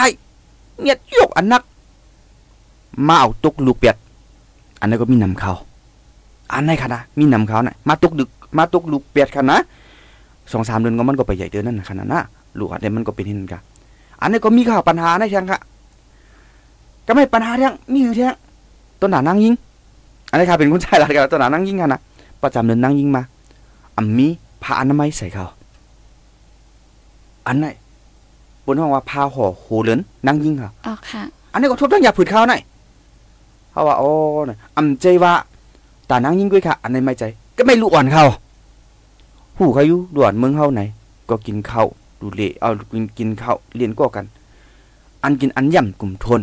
[0.82, 1.64] เนียดยกอันนัก
[3.08, 3.96] มาเอาตกลูกเป็ด
[4.80, 5.52] อันนั้นก็มีนำเขา
[6.54, 9.60] อันไหนคะนะมีนำเขาน่ะมาตกดึก มาตกลูกเป็ดค่ะนะ
[10.52, 12.22] สองสามเดือนก็มันก็ไปใหญ่เดือนนั่นนะขนาดนะ
[12.60, 13.62] ลูกอันนี้มันก็เป็นเห็นกัน
[14.22, 15.60] อันนี้ก็มีข่าวปัญหาในเทียงค่ะ
[17.08, 18.34] ก็ไม่ปัญหาเทียงมีอยู่เทียง
[19.02, 19.54] ต้นหนานั่งยิง
[20.30, 22.02] อันนี้ค่ะเป็นคนชายหลักกันต้นหนานั่งยิงกันนะ
[22.44, 23.22] ประจำเดินนั่งยิงมา
[23.98, 24.28] อัมมี
[24.64, 25.46] ผ้าอนามัยใส่เขา
[27.48, 27.68] อันไหน
[28.66, 31.22] บนห้องว่าผ้าห่อโหเหลือนนั่งยิงเขาอ๋อค่ะ
[31.54, 32.62] อันนี้ก็ทุบต้องอย่าผืดเขาหน่อย
[33.72, 34.10] เขาว่าโอ้
[34.50, 35.34] น่ะอำใจว่า
[36.10, 37.24] ตานั่งยิงด้วยค่ะ อันนี้ไม่ใจ
[37.58, 38.26] ก็ไม่รู้อ่อนเขา
[39.56, 40.82] ผู้เขาอยู่ด่วนเมืองเฮาไหน
[41.30, 41.88] ก็กินข้าว
[42.20, 44.26] ดูเละเอากินกินข้าวเรียนก็กัน
[45.24, 46.42] อันกินอันย่ำกลุ่มทน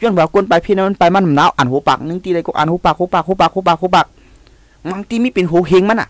[0.00, 4.06] ย้อนว่ากวนไปพี่นั้นมันไปมันหนาวอันหูปากนึงตีเลยก็อันหูปากหูปากหูปากหูปากหูปาก
[4.90, 6.08] บางทีไมีเป็นหูเฮงมันอะ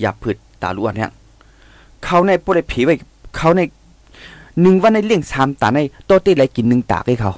[0.00, 1.10] อย่าพืดตาล้วนเนี่ย
[2.04, 2.94] เขาในปได้ผีไว้
[3.36, 3.60] เขาใน
[4.60, 7.32] หนึ่งวันในเลี้ยงสามตาในโตเต้ไรกินหนึ่งตาให้เขา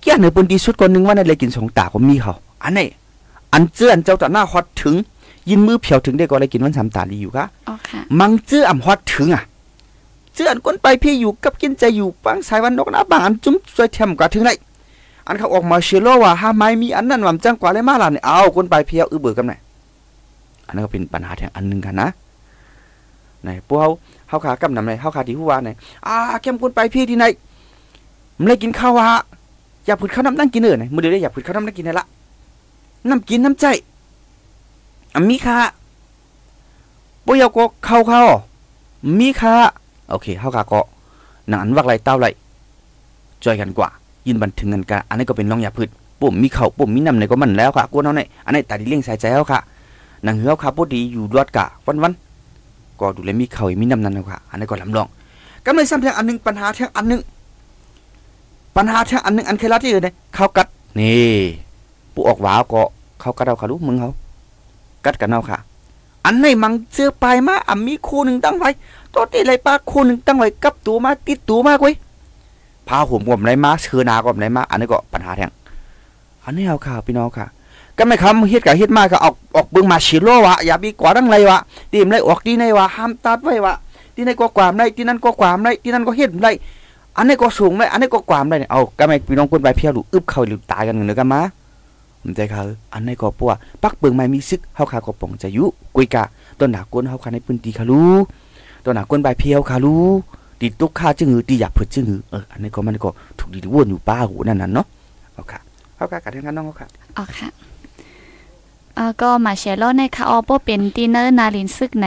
[0.00, 2.86] เกี่ยเนือบนดีสุดคนหนึ่งวันในไรกินสองตาก็มีเขาอันนี้
[3.52, 4.96] อันเจื้อนเจ้าตาหน้าฮอดถึง
[5.50, 9.42] ยินมือเผียวถึงได้ก็ไรกินวันสามตาลีอยู่ค่ะอ๋อค่ะ มังเจื้ออ่ำฮอดถึงอะ
[10.34, 14.50] เจืออันก้นไปพี่อยู่กับกินใจอยู่ปังสายวันนกนะบางอันจุ้มช่วยเทมกว่าถึงไหน
[15.26, 19.52] อันเขาออกมาเชื่อโลว่าห้าไม้มีอันนั้นหวำจังกว่าเลยมาล่ะเนี่ยเอาก้นไปเพียวอือเบื่อกันไหน
[20.66, 22.08] อันนั้นก็เป็นปัญหาแทงอันหนึ่งกันนะ
[23.42, 23.90] ไหนพวกเขา
[24.28, 25.70] เขาขากำนำไหนเขาขาที่หัวไหน
[26.06, 27.24] อ่าเข้มก้นไปพี่ที่ไหน
[28.38, 29.06] มันเลยกินข้าววะ
[29.86, 32.06] อย่าผุดข้าวน้ำนั่งกินเออไหนมือเดียวได้อย่าผุดข้าวน้ำนั่งกินไหนละ
[33.08, 33.66] น้ำกินน้ำใจ
[35.14, 35.58] อมีค่ะ
[37.24, 38.22] ปุยเอาก็เข้าเข้า
[39.18, 39.54] มีค่ะ
[40.10, 40.80] โอเคเฮากาก็
[41.48, 42.26] หนังอันวักไรเต้าไร
[43.44, 43.88] จอยกันกว่า
[44.26, 45.88] ยินบันทึงกันกะอันนี้ก็เป็นรองยาพืช
[46.20, 49.60] ปุ่มมีเขาปุ่มมีน้ำในก็มันแล้วค่ะกวนเอาในอันนี้ตาดีเลี้ยงสายใจเอาค่ะ
[50.24, 55.06] หนังเหือค่ะพอดีอยู่รอดกะวันวันๆก็ดูแลมีเขามีน้ำนั่นแล้วค่ะ อันนี้ก็ลำลอง
[55.64, 57.20] ก็เลยซ้ำแทงอันหนึงปัญหาแทงอันหนึง
[58.76, 60.66] ปัญหาแทงอันหนึงอันเคยรัดที่อื่นเนี่ยเขากัด
[61.00, 61.65] นี่
[62.16, 62.82] ปูออกหวาวก็
[63.20, 64.10] เขากัดเอาค่ะลูกมึงเขา
[65.04, 65.58] กัดกันเอาค่ะ
[66.24, 68.70] อันไหนมังเจอไปมาอะมีคู่หนึ่งตั้งไว้
[69.14, 71.94] ตัวตีไรปลาคู่หนึ่งตั้งไว้กับตัวมาติดตัวมากเว้ย
[72.88, 75.50] พาผมผมไรมาเชือนาก็ไรมาอันนี้ก็ปัญหาแทง
[76.44, 77.46] อันนี้เอาค่ะพี่น้องค่ะ
[77.98, 81.58] ก็ไม่คำเฮ็ดกับเฮ็ดมาก็ออกออกเบิ่งมาชิโลวะอย่าบีกว่าดังไรวะ
[81.92, 83.74] ตีมไรออกที่ไหนวะห้ามตัดไว้วะ
[84.14, 86.48] ที่ไหนก็ความไรที่นั่นก็ความไรที่นั่นก็เฮ็ดไร
[87.16, 91.40] อันนี้ก็สูงไหมอันนี้ก็ความได้เนี่ยเอาก็ไม่พี่น้องคนไปเพียวดูอึบเขาหรือตายกันเนื้อกันมา
[92.26, 92.62] มันใจเขา
[92.94, 93.52] อันนี้ก็ปัว
[93.82, 95.64] ปักเปิงไม่มีซึกเฮาขาก็ป่องจะยุ
[95.96, 96.24] กุยกะ
[96.58, 98.02] ต้นหนากวนเฮาขาในพื้นที่คารู
[98.84, 99.96] ต้นหนากวนใบเพียวคารู
[100.60, 104.86] ตีตุกข้าจึงหือตีหยับเพิ่จึงหือเอออันนี้ก็มันก็ถูกดีวนอยู่ป้าหูนั่นน่ะเนาะ
[105.34, 105.60] เอาค่ะ
[105.96, 107.48] เฮาขากัดทางกันน้องเฮาค่ะอ๋อค่ะ
[109.22, 112.06] ก็มาแชร์ล้อในค่ะออโปเป็นตีเนอร์นาลินซึกไหน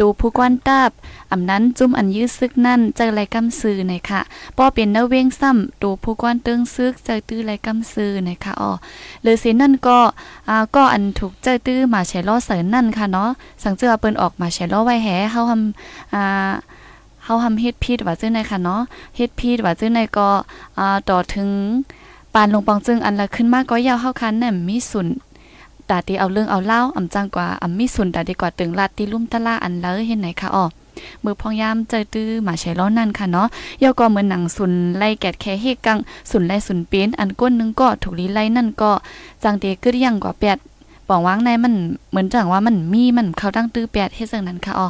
[0.00, 0.90] ดูผู้กวนตับ
[1.30, 4.20] อำนั้นจุ่มอันยื้อซึกนั่นเจอไรกำซื้อในค่ะ
[4.56, 8.70] ป้อเป็นเนเว้งซ้ำดูผู้กวนติงซึกเจอตื้อไรกำซื้อในค่ะอ๋อ
[9.22, 9.98] หรือสินั่นก็
[10.48, 13.30] อ่าก็อันถูกเจอตื้อมาแชร์ล้อเสรินนั่นค่ะเนาะ
[13.62, 16.52] สังเจอเปิ้นออกมาแชร์ล้อไว้แหเฮาทำอ่า
[17.24, 18.80] เฮาทำเฮ็ดพิษว่าซื่อในค่ะเนาะ
[19.16, 20.28] เฮ็ดพิษว่าซื่อในก็
[20.78, 21.50] อ่าต่อถึง
[22.34, 25.08] ปานลงปองจึงอันละขึ้นมากก็ยาวเฮาคันน่ะมีสุน
[25.90, 30.64] ตาตีเอาเรื่องเอาเล่าอำจังกว่าอำมีสุนตาดีกว่าตึงลาดตีลุ่มตะล่าอันเลยเห็นไหนคะอ๋อ
[31.24, 33.46] มือพองยามเจอตื้อหมาใช้ล้อนั่นค่ะเนาะ
[33.82, 35.98] ย่อก็เหมือนหนังสุนไล่แกดแค่เฮกัง
[36.30, 38.90] สุนไล่สุนเปี้นอันก้นนึงก็ถูกลีไล่นั่นก็
[39.42, 40.58] จังเตกึดยังกว่าแปด
[41.08, 41.74] ปองวางในมัน
[42.10, 44.88] เหมือนจังว่ามันมีมันเข้าตั้งตื้อแปดเฮ็ดจังนั้นค่ะอ๋อ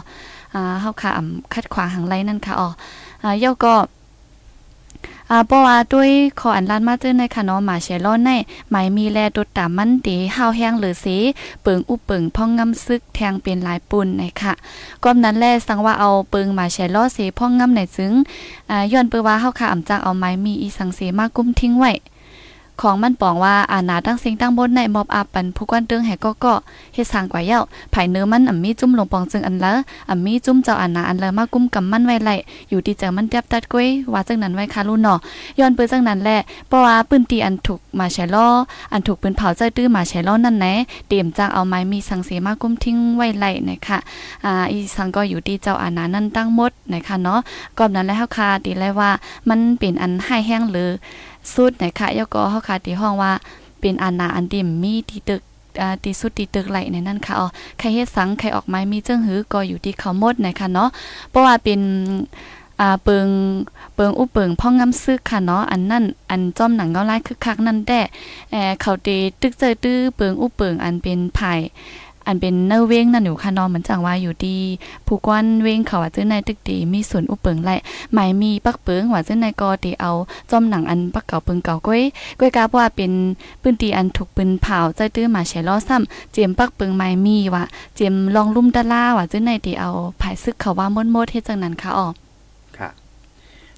[0.55, 2.69] อ่าเฮาค่ะอำคัดขวางหังไล่นั่นค่ะอ๋อ
[3.23, 3.75] อ่าย่อก็
[5.33, 6.11] อ่าเพราะว่าด้วย
[6.41, 8.31] ขออันลานมาเจอในค่ะเนาะหมาเชลอนใน
[8.71, 11.17] หมายมีแลตดตามมันตีห้าวแห้งหรือสี
[11.63, 14.53] เปิงอุเปิงพ่องงำซึกแทงเป็นหลายปุ่นนะคะ
[15.05, 18.13] ก้มนั้นแลสังว่าเอาเปิงหมาเชลอเสพ่องงำในซึ้ง
[18.71, 21.93] อ่าย้อนเปว่าเฮาค่ะอำจากเอาไม้มีอีสังเสมากุ้มทิ้งไว้
[22.81, 26.55] ของมันปองว่าอาณาตั้งเสียงตั้งบนในมอบอาปันผู้กวนเตืองแหก็ก็
[26.95, 27.61] เฮ็ดสร้างกว่าเย้า
[27.95, 29.73] ภายเนื้อมันอ่ำมีจุ่มลงปองจึงอันละ
[30.11, 32.31] อ่ำมีจุ่มเจ้าอาณาอันละมากุ้มกำมันไว้ไหล
[32.69, 35.19] อยู่ดีเจอมันเตียบตัดกล้วยว่าจังนั้นไว้ค่ะลูกเนาะ
[35.59, 38.49] ย้อนเปิ้จังนั้นแหละเพราะว่าปืนตีอันถูกมาแชล้อ
[38.93, 40.75] อันถูกปืนเผาใจตื้อมาแชล้อนั่นแหละ
[41.09, 43.99] เตรียมจากเอาไม้มีสังเสมากุ้มทิ้งไว้ไหลนะคะ
[44.45, 47.41] อ่าอีสังก็อยู่ดีเจ้าอาณานั้นตั้งมดนะคะเนาะ
[47.79, 49.11] ก่อนนั้นแล้วค่ะตีเลว่า
[49.49, 50.91] มันเป็นอันให้แห้งหรือ
[51.55, 53.33] สุดนะคะยก็เฮาค่ะที่ห้องว่า
[53.81, 55.43] เป็นอาณาอันดิมมีที่ตึก
[55.81, 57.47] อ่าที่สุดที่ตึกไหลในนั้นค่ะอ๋อ
[57.79, 60.89] ใครเฮ็ดสังใครออกไม้มีเจ้งหือก็อยู่ที่เขาหมดนะคะเนาะ
[61.31, 61.81] เพราะว่าเป็น
[62.81, 63.29] อ่าเปิง
[63.95, 68.01] เปิงอุเปิงพ่องงำซึกค่ะเนาะอันนั้นอันจ้อมหนังเงาลายคึกคักนั่นแด้
[68.51, 71.53] เอ่อเขาตีตึกเจอตื้อเปิงอุเปิงอันเป็นไผ่
[72.27, 74.57] อันเป็นเนอเว้งนั่นอยู่ค่ะนาะเหมือนจังว่าอยู่ดี
[75.07, 77.71] ผู้กวนเว้งเขาว่าจื้อในตึกตีมีส่วนอุเปิงไหล
[78.15, 80.11] หมายมีปักเปิงว่าเจ้าในกอตีเอา
[80.51, 82.03] จอมหนังอันปักเก่าเปิงเก่าก้อย
[82.41, 83.13] ก้อยกาบว่าเป็น
[83.63, 87.65] ปืนตีอันถูกปืนเผาใจตื้อมาแฉล้อซ้ำเจียมปักเปิงหมายมีว่า
[87.95, 89.91] เจียมลองลุ่มดาล่าว่าเจ้าในตีเอา
[90.21, 92.09] ภายซึกเขาว่ามดมดเฮ็ดจังนั้นค่ะอ๋อ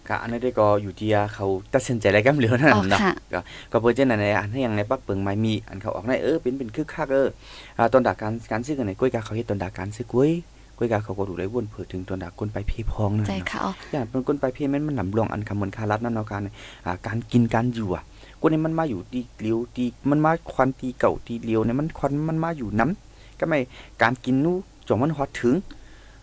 [0.09, 3.41] ค่ะอันนี้ได้ก็อยู่ที่เขาตัดสินใจอะไรกันเหลือนั่นอ๋อเนาะค่ะก็
[3.73, 7.29] ก็เปิ้นเจ้านั่นแหละอันให้ยังในปักเปิงไม้มีอันเขาออกในเออเป็นเป็นคึกคักเออ
[7.79, 10.31] อ่าตอนดาการการซื้อกันในกล้วยกาเขาเฮ็ดตอนดาการซื้อกล้วย
[10.77, 16.43] กล้วยกาเขาก็ดูได้วนเผื่อถึงตอนดาคนไปเพพองนั่นใจเนาะค่ะอ๋ออย่างเป็นคนไปเพมันมันหนำรองอันคำเหมือนคารัดนั่นเนาะการ
[16.87, 18.03] อ่าการกินการอยู่อะ
[18.41, 23.59] คนนี้มันมาอยู่ตีเลียวตีมันมาควันตีเก่าตีเลียวเนี่ยมันควันมันมาอยู่น้ำก็ไม่
[24.03, 24.57] การกินนู้
[24.89, 25.55] จงมันฮอดถึง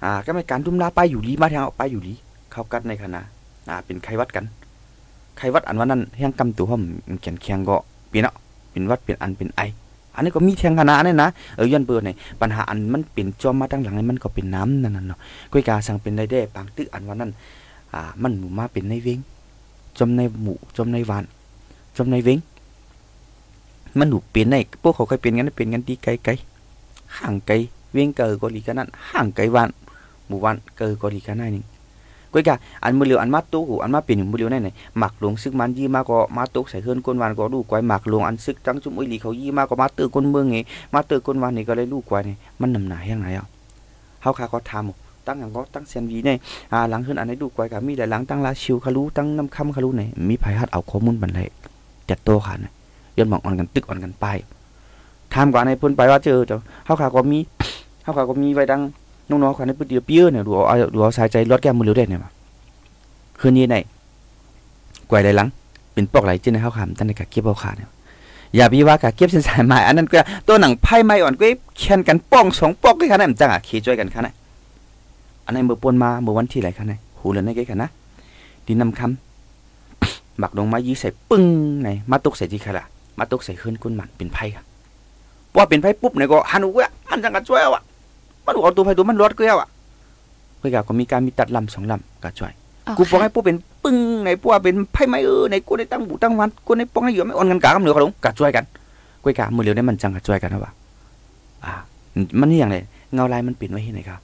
[0.03, 2.13] อ่าก็ไม่การดุมลาไปอยู่ลีมาทางออกไปอยู่ลี
[2.51, 3.21] เข้ากัดในคณะ
[3.69, 4.45] อ่าเป็นไขวัดกัน
[5.37, 6.83] ไขวัดอันว่านั้นแห่งกำตัวผม
[7.21, 7.75] เขียนเคียงก็
[8.09, 8.35] เปลี่ยนเนาะ
[8.71, 9.61] เป็นวัดเป็นอันเป็นไอ
[10.15, 12.09] อันนี้ก็มีเทียงคณะเนี่ยนะเออย้อนเปิดใน
[12.41, 15.19] ปัญหาอันมันเป็นจอมมาตั้งหลังนี่มันก็เป็นน้ำนั่นน่ะเนาะ
[15.51, 17.31] ก้อยกาสั่งเป็นได้ได้ปางตึกอันว่านั้น
[17.93, 19.19] อ่ามันหมู่มาเป็นในเวง
[19.99, 21.23] จมในหมู่จมในวาน
[21.97, 22.39] จมในเวง
[23.99, 26.31] มันหนูเป็นในพวกเขาเคยเป็นกันเป็นกันดีไกลไกล
[27.17, 27.53] ห่างไกล
[27.93, 29.69] เวงเกิดก็ลีกันนั้นห่างไกลวาน
[30.27, 31.65] หมู่วานเกิดก็ลีกันนั่นนึง
[32.33, 34.69] ก้อยกาอันมือเหลียวอันมาตุกอันมาเป็นมือเหลียวนั่นไหน
[34.99, 40.57] หมักหลวงซึกมันยี่มาก็มาตุกใส่เฮือนก้นวานก็ดูก้อยหมักหลวงอันซึกจังจุ่มอุ้ยลีเขายี่มาก็มาเตือก้นเมืองไง
[40.93, 43.45] มาเตอร์ก้นวันนี่ก็เลยลูกกว่านี่มันนำหนาอย่างไรอะ
[44.21, 46.37] เฮาคาก็ทำตั้งอย่างก็ตั้งเซียนวีเนี่ย
[46.73, 51.47] อ่าหลังขึ้นอันไหนลูกว่ากับมีหลายหลังตั้งลาชิวคารู้ตั้งน้ำค่ำคารู้เนี่ยมีไผฮัดเอาข้อมูลบันเลย
[52.09, 52.71] จัดโตค่ะนะ
[53.17, 54.25] ย้อนมองอ่อนกันตึกอ่อนกันไป
[55.33, 57.39] ทำกว่าในพิ่นไปว่าเจอเจ้าเฮาคาก็มี
[58.03, 58.81] เฮาคาก็มีไว้ดัง
[59.29, 62.31] น้องๆค่ะในปืนเดียวเปี้ยเนี่ยดูเอาดูเอาสายใจรถแก้มมือเร็วได้เนี่ยมา
[63.39, 63.75] คืนนี้ไหน
[65.09, 65.47] กว่าหลหลัง
[65.93, 67.89] เป็นปอกไหลจิ้นในเฮาคำตั้งในกะเก็บเอาขาเนี่ย
[68.55, 71.45] อย่าพี่ว่ากะเก็บเส้นสายไม้อันนั้นก็ตัวหนังไพ่ไม้อ่อนก็
[71.79, 74.33] แข่นกันป้องสองปอกด้วยกันนะมันจังอะขี่ช่วยกันค่ะนะ
[75.45, 77.89] อันนี้นเมื่อปนมาเมื่อวันที่ไหนคะนะหูเลยนะแกกันนะ
[78.65, 81.43] ดินนำคำหมักลงมายีใส่ปึ้ง
[81.81, 82.85] ไหนมาตุกใส่ที่ค่ะละ
[83.19, 84.63] มาตุกใส่ขึ้นก้นหมันเป็นไพ่ค่ะ
[85.53, 87.83] พอเป็นไพ่ปุ๊บเนี่ยก็หันอุ้ยมันจังกะช่วยเอาอะ
[88.49, 89.69] มันเอาตัวไพ่ตัวมันรอดก็เอาอะ
[90.59, 92.53] เพื่อก็มีการมีตัดลำสองลำกะช่วย
[92.87, 98.63] อ๋อกูบอกค่ะให้ปูเป็นปึ้งในปูเป็นไพ่ไม้เออในกูได้ตั้งบูตั้งวันกูในป้องในเหยื่อไม่อ่อนกันกากับเหนือเขาลงกัดช่วยกัน
[99.23, 100.71] กวยกามือเหลียวได้มันจังกัดช่วยกันนะวะ
[101.65, 101.73] อ่า
[102.39, 102.77] มันนี่อย่างไร
[103.13, 104.19] เงาลายมันเปลี่ยนไว้ที่ไหนครับ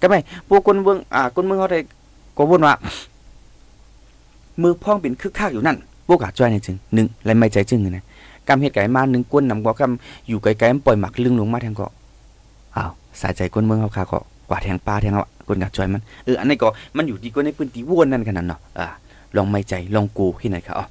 [0.00, 0.18] ก็ไม่
[0.48, 1.80] พวกคนเมืองอ่าคนเมืองเขาได้
[2.36, 2.74] ก็บ่นว่า
[4.62, 8.04] มือพ่องเป็นคึกคักอยู่นั่นโบกาจ้อยในจึงหนึ่งและไม่ใจจึงนะ
[8.48, 11.86] กำเหตุไก่มาหนึ่งก้นนำกว่ากำอยู่ไกลๆปล่อยหมักลึงลงมาแทงก็
[12.76, 12.90] อ้าว
[13.20, 18.86] สายใจก้นเมืองเขาคาก็กว่าแทงปลาแทงเอาก้นกาจ้อยมันเอออันนี้ก็มันอยู่ที่ก้นในพื้นที่วนนั่นขนาดเนาะอ่า
[19.36, 20.86] ลองไม่ใจลองกูที่ไหนครับอ๋อ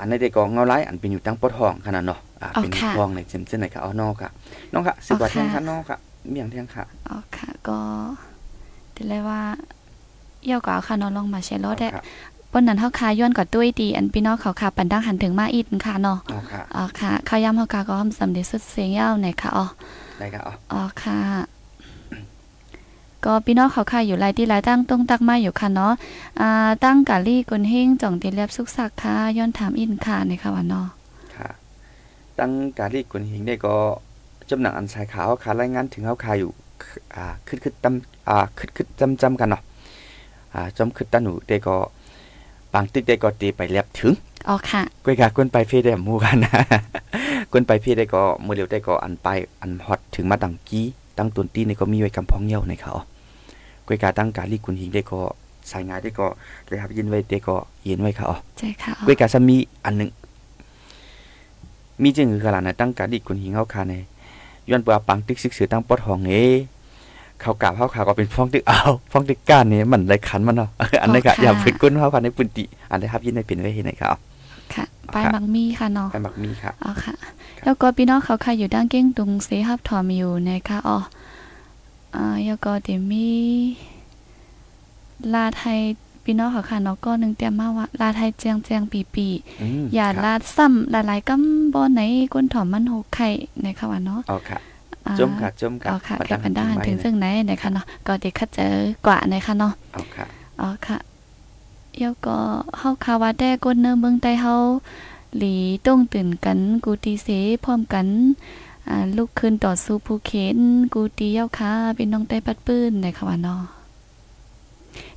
[0.00, 4.30] อันนี้ได้ก็เงาไล่อันเป็นอยู่ตั้งปอทองขนาดเนาะอ่าเป็นทองในเจมเจนไหนครับอ๋อนอกค่ะ
[4.72, 5.98] น้องค่ะสิบกว่าแทงค่ะนอกค่ะ
[6.30, 7.78] เมียงแทงค่ะอ๋อค่ะก็
[8.94, 9.40] ดีเลยว่า
[10.44, 11.88] เยี่ยวก็เอาค่ะนอนลงมาเชลโลได้
[12.52, 19.66] ปนนั้นเฮาคาย้อนกว่าตุ้ยดีอันพี่น้องเขาคาปันดังหันถึงมาอีกค่ะเนาะอ๋อค่ะอ๋อค่ะข้าวยำเฮาคาก็ทำสำเร็จสุดเสียงยาวไหนค่ะอ๋อ
[20.18, 21.18] ได้ค่ะอ๋ออ๋อค่ะ
[23.24, 25.92] ก็พี่น้องเขาค่ะอยู่หลายที่หลายตั้งต้องตักมาอยู่ค่ะเนาะ
[26.40, 30.86] อ่าตั้งกะลี่กนเฮงจ่องตีแลบสุกสักค่ะย้อนถามอินค่ะในค่ะว่าเนาะ
[31.34, 31.48] ค่ะ
[32.38, 33.74] ตั้งกะลี่กนเฮงได้ก็
[34.50, 36.50] จำหนังอันสายขาวค่ะรายงานถึงเฮาคาอยู่
[37.14, 39.62] อ่าคึดคึดตำอ่าคึดคึดจำจำกันเนาะ
[40.54, 41.76] อ่าจอมคึดตาหนูได้ก็
[42.72, 44.12] บางตึกได้ก็ตีไปเลียบถึง
[44.48, 46.62] อ๋อค่ะก้อยกาก้นไปเพ่ได้หมู่กันนะ
[47.52, 49.28] ก้นไปเพ่ได้ก็มือเร็วได้ก็อันไป
[49.60, 50.86] อันฮอตถึงมาดังกี้
[51.18, 52.92] ตั้งตุนตีนี่ก็มีไว้กำพองเหี่ยวในเขา
[53.86, 55.20] ก้อยกาตั้งกาลีกุนหิงได้ก็
[55.70, 56.26] สายงานได้ก็
[56.66, 60.10] เลยครับยินไว้ได้ก็เย็นไว้ค่ะอ๋อใช่ค่ะก้อยกาซะมีอันนึง
[62.02, 63.94] มีจึงคือขนาดนั้นตั้งกาลีกุนหิงเฮาคาใน
[64.68, 66.32] ย้อนเปปังตึกซึกสือตั้งปอดห้องเอ
[67.40, 68.80] เขากาบเขาขาก็เป็นฟ้องตึกเอา
[69.12, 70.68] ฟ้องตึกก้านนี่มันไรขันมันเนาะ
[71.02, 74.18] อันนี้ก็อย่าฝึกก้นเขาคันในปืนติอันนี้ครับยินในเป็นไว้เห็นไหนครับ
[74.74, 77.14] ค่ะปลายมักมีค่ะเนาะปลายมักมีค่ะอ๋อค่ะ
[77.64, 80.98] แล้วก็พี่น้องเขาค่ะอยู่ด้านเก้งตุงเสฮับถอมอยู่นะคะอ๋อ
[82.14, 83.28] อ่าแล้วก็เดี๋ยวมี
[85.34, 85.78] ลาไทย
[86.24, 89.26] พี่น้องเขาค่ะเนาะก็นึงเตรียมมาว่าลาไทยเจียงเจียงปีปี
[89.94, 92.00] อย่าลาดซ้ำหลายๆกำบ่ไหน
[92.32, 93.28] ก้นถอมมันหกไข่
[93.62, 94.58] ในค่ะว่าเนาะอ๋อค่ะ
[95.18, 98.72] จมค่ะจมค่ะอ๋อค่ะแค่ปันด้านถึงซึ่งไหนนะคะเนาะก็เด็กคัดเจอ
[99.06, 100.26] กว่านะคะเนาะอ๋อค่ะ
[100.60, 100.98] อ๋อค่ะ
[101.98, 102.38] เยวก็
[102.78, 104.54] เฮาคาว่าแต่ก้นเนื้อเมืองใต้เฮา
[105.38, 105.54] หลี
[105.86, 107.28] ต้องตื่นกันกูตีเส
[107.64, 108.06] พร้อมกัน
[108.88, 110.58] อ่าลุกขึ้นต่อสู้ผู้เข็น
[110.94, 113.62] กูตีเย้าค่ะเป็นน้องใต้ปัดปื้นในค่ะว่าเนาะ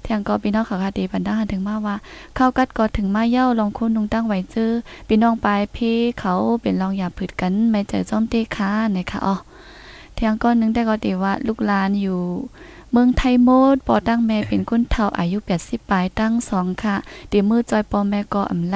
[0.02, 1.96] แทงก็พี่น้องเขาคาตีปันด้าถึงมาว่า
[2.36, 4.72] เข้ากัดกอถึงมาเย้าลองคุณนุงตั้งไวเจอ
[5.08, 5.78] พี่น้องปลายเพ
[6.20, 9.36] เขาเป็นลองอย่าผืดกันไม่เจอจ้อมเตค้าในค่ะอ๋อ
[10.16, 12.20] ทียงก้อนนึงแต่ก็ตีว่าลูกลานอยู่
[12.92, 16.96] เมืองไทยโมดปอตั้งแม่เป็นคนเฒ่าอายุ 80ปลายตั้งสองค่ะ
[17.32, 18.76] ตีมือจอยปอแม่ก็อำไล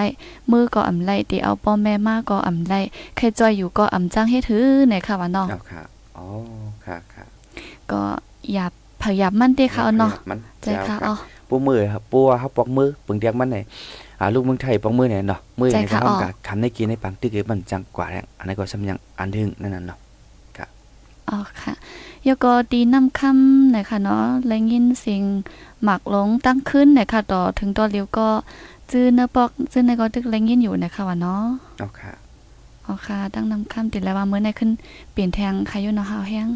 [0.51, 2.73] มือก็อำไลตีเอาปอแม่มาก็อำไล
[3.17, 5.83] ใครจอยอยู่ก็อำจ้างให้ถือไหนค่ะว่าน้องค่ะ
[6.17, 6.25] อ๋อ
[6.85, 7.25] ค่ะค่ะ
[7.91, 8.01] ก็
[8.53, 8.65] อย่า
[9.01, 10.11] พยายามมันเด้ค่ะเนาะ
[10.63, 11.15] ใจค่ะอ๋อ
[11.49, 13.57] ปูมือครับปูเฮาปอกมือปึงเดียกมันไหน
[14.19, 19.99] อ่าลูกเมืองไทยปอกมือไหนเนาะมือในท้องกะคันในกินในปังตึกมันจังกว่าแล้วอันนี้ก็สำยังอันถึงนั่นน่ะเนาะ
[21.29, 21.73] อ๋อค่ะ
[22.31, 25.23] ยก็ดีน้ำค่ำนะคะเนาะแลวยินเสียง
[25.83, 28.29] หมักลงตั้งขึ้นนะคะต่อถึงตัวเลียวก็
[28.91, 31.43] จื้อเนื้อปอกจื้อในก็ตึกแลงยินอยู่นะคะว่าเนาะ
[31.81, 32.13] อ๋อค่ะ
[32.85, 34.69] อ๋อค่ะ ตั้งน้ำค่ำติดแล้วว่าเมื่อในขึ้น
[35.13, 36.47] เปลี่ยนแทงใครอยู่เนาะหาวแห้ง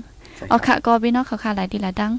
[0.51, 2.13] อ๋อค่ะก็พี่น้องเขาค่ะหลายดีหลายดัง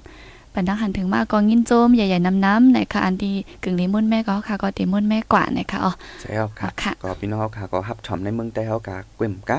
[0.55, 3.33] ปันดังหันถึงมากกองยินโจมใหญ่ๆน้ำๆในค่ะอันดี
[3.63, 6.31] กึ่งลิมุ่นแม่ก็ค่ะก็ตีมุ่นแม่กว่านะคะอ๋อใช่
[6.61, 9.59] ค่ะก็พี่น้องค่ะก็ฮับชอมในเมืองแต่เฮากะกลุ่มกะ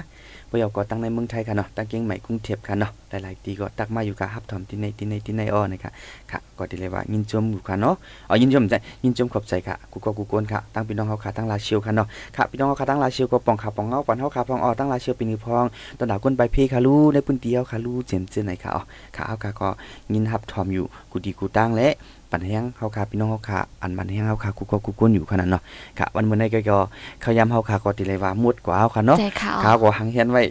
[0.52, 5.92] บ่ยาก็ตั้งในเมืองไทยค่ะเนาะตั้งเกียงใหม่กรุงเทพค่ะเนาะหลายๆตีก็ตักมาอยู่กับฮับถอมที่ในที่ในที่ในอ้อนะคะ
[6.32, 7.96] ค่ะก็ที่เลยว่ายินชมอยู่ค่ะเนาะ
[8.30, 8.74] อ๋อยินชมใจ
[9.04, 15.66] ยินชมขอบใจค่ะกูก็กูกวนค่ะตั้งพี่น้องเฮาค่ะตั้งลาเชียวค่ะเนาะค่ะพี่น้องเฮาค่ะตั้งลาเชียวก็ป่องขาป่องเงาปันเฮาค่ะป่องอ้อตั้งลาเชียวปีนี้พอง
[15.98, 18.82] ตอนดาวก้นใบเพค่ะรู้ในพื้นที่เฮาค่ะรู้เจมเจนไหนค่ะอ๋อ
[19.16, 19.70] ค่ะเฮาค่ะก็
[20.14, 21.88] ยินฮับถอมอยู่กูดีกูตั้งและ
[22.32, 25.62] ปันแห้งเฮาคาพี่น้องเฮาคาอันมันแห้งเฮาคากูก็กูก้นอยู่ขนาดเนาะ
[26.00, 26.78] ค่ะวันมื้อนี้ก็ก็
[27.22, 29.18] เขาย้ำเฮาคาก็ติเลยว่ามุดกว่าเฮาค่ะเนาะ
[29.64, 30.42] ข้าวก็หังเฮียนไว้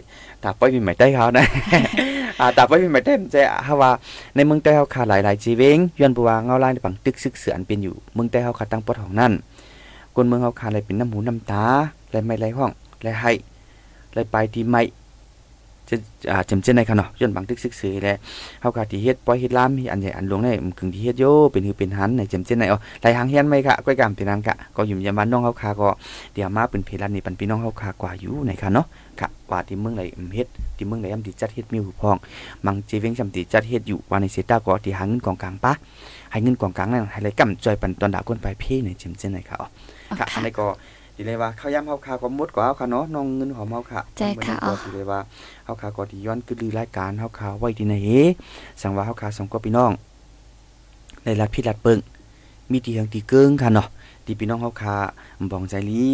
[0.43, 1.45] ตาป้อยมีไม่ได้เขานะ
[2.39, 3.91] อ่าตาป้อยมีไม่ได้จะเฮาว่า
[4.35, 9.33] ในเมืองใต้เฮาคาหลายๆชีวิงย้อนบ่ว่าเงาลายในปังตึกซึกเสือนเป็นอยู่เมืองใต้เฮาคาตั้งปอดของนั่น
[10.15, 11.63] คนเมืองเฮาคาเลยเป็นน้ำหูน้ำตา
[12.11, 12.71] และไม่ไหลห้อง
[13.03, 13.31] และให้
[14.13, 14.81] เลยไปที่ไม่
[15.91, 15.97] จะ
[16.31, 18.07] อ่าจำเจนในค่ะเนาะย้อนบางทึกซึกซือแล
[18.61, 25.89] เฮากะที่เฮ็ดปล่อยเฮ็ดลามอันใหญ่อันหลวงในมันคึงที่เฮ็ดโยเป็นหือเป็นหันในจำเจนในอ๋อหลายหางเฮียนไหมค่ะก้อยกามเป็นนางกะก็อยู่ยามบ้านน้องเฮาคาก็
[26.33, 28.85] เดี๋ยวมาเป็นเพลันนี่ปันพี่น้องเฮาคากว่าอยู่ในค่ะเนาะ
[29.19, 30.01] ค่ะว่าที่เมืองไหน
[30.35, 32.17] เฮ็ดที่เมืองไหนอำที่จัดเฮ็ดมีหูพอง
[32.65, 35.73] มังจีเวงจำที่จัดเฮ็ดอยู่ว่าในเซตาก็ที่หาเงินกองกลางปะ
[36.31, 39.67] ให้เงินกองกลางนั่นให้เลยกำจอยปันตอนดาคนไปเพ่ในจำเจนในค่ะอ๋อ
[40.19, 40.67] ค่ะอันนี้ก็
[41.21, 45.19] ทีเลยว่าเขาย้ำเฮาคาก็มุดกว่าเฮาค่ะเนาะน้องเงินหอมเฮาค่ะใช่ค่ะอ๋อทีเลยว่า
[45.65, 47.95] เฮาคาก็ที่ย้อนคือลือรายการเฮาคาไว้ที่ไหน
[48.81, 49.91] สั่งว่าเฮาคาสองก็พี่น้อง
[51.23, 51.99] ในรัฐพิรัฐเปิง
[52.71, 53.87] มีที่เฮืองที่เกิงค่ะเนาะ
[54.25, 54.95] ที่พี่น้องเฮาคา
[55.51, 56.05] บ่องใจลี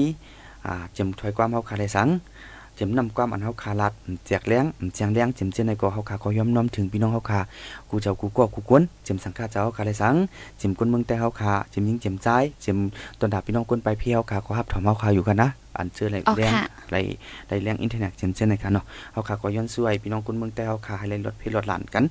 [0.66, 2.08] อ่าจำถอยความเฮาคาได้สัง
[2.78, 3.94] เจมนำความอันเฮาคาลัด
[4.28, 4.66] แจกแรง
[4.96, 7.40] แจงแรงเจมเจในก็เฮาคาก็ยอมน้อมถึงพี่น้องเฮาคา
[7.90, 10.16] กูเจ้ากูก็กูกวนเจมสังฆาเจ้าเฮาคาเลยสัง
[10.58, 12.28] เจมคนเมืองแต่เฮาคาเจมยิงเจมใจ
[12.62, 12.78] เจม
[13.20, 16.54] ตอนดาพี่น้องคนไปเพียวคาก็ฮับถอมเฮาคาอยู่กันนะอันเจอแรงแรง
[16.92, 16.96] ไร
[17.48, 22.04] ไรแรงอินเทอร์เน็ตเจมเจในกันเนาะเฮาคาก็ย้อนช่วยพี่น้องคนเมืองแต่เฮาคาให้เลยลดเพลลดหลานกัน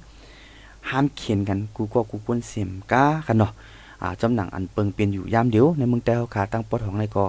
[0.90, 3.52] ห้ามเขียนกันกูก็กูกวนเสียมก้ากันเนาะ
[4.02, 7.24] อ่าจำหนังอันเปิงเปลี่ยนอยู่ยามเดียวในเมืองแต่เฮาคาตั้งปอดของในก็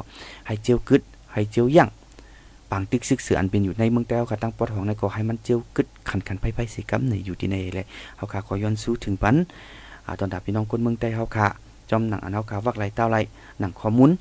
[0.48, 1.02] ให้เจียวกึด
[1.34, 1.90] ให้เจียวย่าง
[2.72, 7.86] ปางติ๊กซึกเสืออันเป็นอยู่ในเมืองแต้วค่ะตั้งปอดของในก็ให้มันเจียวกึดขันขันไปไปสิกำในอยู่ที่ในเลย
[8.18, 9.36] เฮาค่ะขอย้อนสู้ถึงปัน
[10.06, 11.48] อ่าตอนดาพี่น้องคนเมืองแต้วเฮาค่ะ
[11.90, 13.18] จอมหนังอันเฮาค่ะวักไหลเต้าไหล
[13.60, 14.12] หนังข้อมูล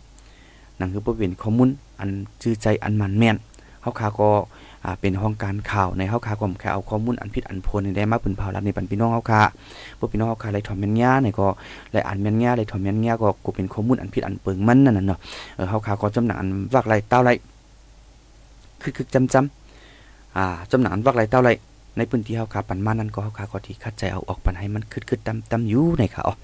[0.79, 1.69] หนังคือบ่เป็นข้อมูล
[2.01, 2.11] อัน
[2.43, 3.37] จื้อใจอันมันแม่น
[3.83, 4.31] เฮาค่ะก็
[4.85, 9.43] อ่าเป็นห้องการข่าวในเฮาค่ะก็แค่เอาข้อมูลอันผิดอันโพลนี่ได้มาปืนเผารับในปันพี่น้องเฮาค่ะ
[9.99, 11.47] พวกพี่น้องเฮาค่ะเลถอมแม่นย่าในก็
[11.93, 15.19] เลอ่านแม่นย่าเลถอมแม่นย่าก็กูเป็นข้อมูลอันผิดอันเปิงมันนั่นน่ะเนาะ
[15.57, 17.31] เออเฮาค่ะก็จำหนังอันวักไหลเต้าไหล
[18.83, 21.51] คือคือจำจำอ่าจำหนังวักไรเต้าไร
[21.97, 26.35] ในพื้นที่เฮาขาปันมานั้นก็เฮาขาก็ที่คัดใจเอาออกปันให้มันคึดคึดตำตำอยู่ในค่ะอ๋อ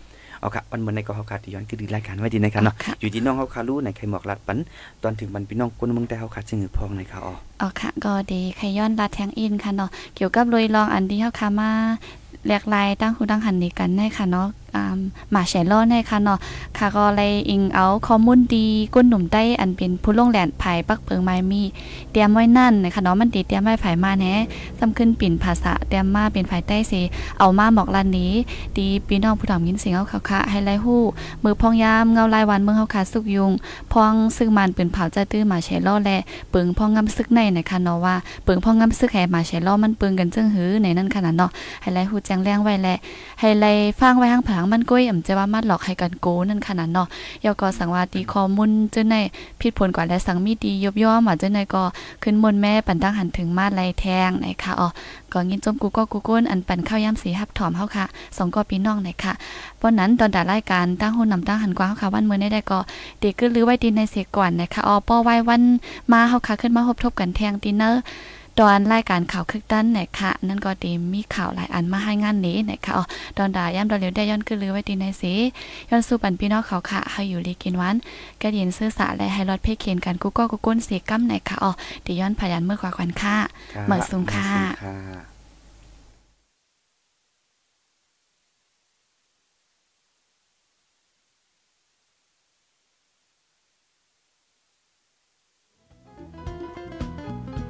[0.41, 4.59] เอาค่ะปันเหมือนในก็เฮาขาที่ย้อนคือดีรายการไว้ดีในค่ะเนาะอยู่ที่น้องเฮาขารู้ในใครหมอกลัดปัน
[5.03, 11.71] ตอนถึงบันพี่น้องคนเมืองแต่เฮาขาจึงหือพองในค่ะอ๋ออ๋อค่ะก็ดีใครย้อนรัดแทงอินค่ะเนาะเกี่ยวกับลุยลองอันที่เฮาค่ะมา
[12.47, 14.62] แหลกลายตั้งหูตั้งหันนี้กันในค่ะเนาะอ่าห
[15.35, 16.39] มาแชร์ล้อในค่ะเนาะ
[16.79, 21.63] ค่ะก็เลยอิงเอาข้อมูลดีก้นหนุ่มใต้อันเป็นผู้ลงแหลนไผปักเปิงไม้มี
[22.13, 24.35] เตรียมไว้นั่นนะคะเนาะมันติเตรียมไว้ไผมาแน่
[24.79, 27.01] ซ้ำขึ้นปิ่นภาษาเตรียมมาเป็นไผใต้สิ
[27.39, 28.33] เอามาบอกลันนี้
[28.77, 31.03] ดีพี่น้องผู้ถอมยินเสียงเอาค่ะให้ไล่ฮู้
[31.43, 33.53] มือพองยามเงาลายวันเมืองเฮาค่ะสุกยุง
[33.93, 36.11] พองซึ่งมันเป็นเผาใจตื้อหมาแชร์ล้อแล
[36.51, 38.15] เปิงพองงำซึกในนะคะเนาะว่า
[38.45, 41.51] เปิงพองงำซึกแห่หมาแชร์ล้อมันเปิงกันจึงหือในนั้นขนาดเนาะ
[41.83, 42.95] ให้ไล่ฮู้แจ้งแรงไว้และ
[43.41, 47.09] ให้ไล่ฟังไว้ทางผังมันก้อยอ่ำจะว่ามัดหลอกให้กันโกนั่นขนาดเนาะ
[47.45, 49.17] ยอก็สังวาตีข้อมูลเจ้าใน
[49.61, 51.83] ผิดผลกว่าและสังมีดียบย่อมาเจ้าในก็
[52.23, 54.89] ขึ้นมนแม่ปันตั้งหันถึงมาดไล่แทงนะคะอ๋อ
[55.33, 58.05] ก็ยินจมกูก็กูก้นอันปันข้าวยำสีหับถอมเฮาค่ะ
[58.37, 59.33] สองก็พี่น้องนะคะ
[59.79, 62.79] เพราะนั้นตอนดารายการตั้งหุ่นนำตั้งหันกว้างเฮาค่ะวันเมื้อนี้ได้ก็
[63.23, 65.63] ตีก็ลือไว้ดีในเสียก่อนนะคะอ๋อป้อไว้วัน
[66.13, 68.03] มาเฮาค่ะขึ้นมาพบทบกันแทงตีเนอร์
[68.61, 73.05] ตอนรายการข่าวคึกตั้นนะคะนั่นก็ดีมีข่าวหลายอันมาให้งานนี้นะคะอ๋อ
[73.39, 75.39] ตอนดาย่ำดอเลียวได้ย้อนก็ลือไว้ดีในเสีย
[75.91, 77.97] ย้อนสู่ปันพี่น้องเขาค่ะให้อยู่ลีกินวัน
[78.43, 81.71] กระเดียนซื่อสะและให้รอดเพเคนกันกูก็กูก้นเสียกั้มนะคะอ๋อ
[82.05, 83.37] ดีย้อนพยันเมื่อกว่าควันค่า
[83.85, 85.32] เหมือนซุงค่ะเหมือนซุงค่ะ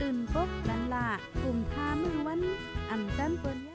[0.00, 1.06] ตื่นปกกันละ
[1.42, 2.40] กลุ่มท่ามือวัน
[2.90, 3.73] อ่ำจันเปิ้น